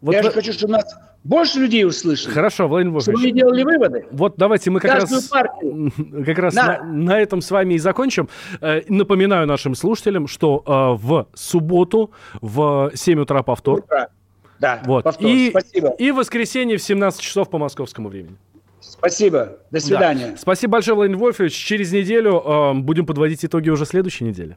[0.00, 0.24] Вот я в...
[0.24, 0.84] же хочу, чтобы нас
[1.28, 2.32] больше людей услышали.
[2.32, 3.28] Хорошо, Владимир Владимирович.
[3.28, 4.06] Чтобы делали выводы.
[4.12, 5.92] Вот давайте мы как Каждую раз, партию.
[6.24, 6.66] как раз на.
[6.66, 8.30] На, на этом с вами и закончим.
[8.62, 13.80] Э, напоминаю нашим слушателям, что э, в субботу в 7 утра повтор.
[13.80, 14.08] Утра.
[14.58, 15.04] Да, вот.
[15.04, 15.30] повтор.
[15.30, 15.88] И, Спасибо.
[15.98, 18.36] И в воскресенье в 17 часов по московскому времени.
[18.80, 19.58] Спасибо.
[19.70, 20.28] До свидания.
[20.28, 20.36] Да.
[20.38, 21.52] Спасибо большое, Владимир Вольфович.
[21.52, 24.56] Через неделю э, будем подводить итоги уже следующей недели.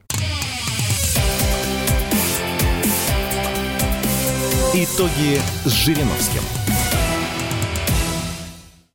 [4.74, 6.61] Итоги с Жириновским.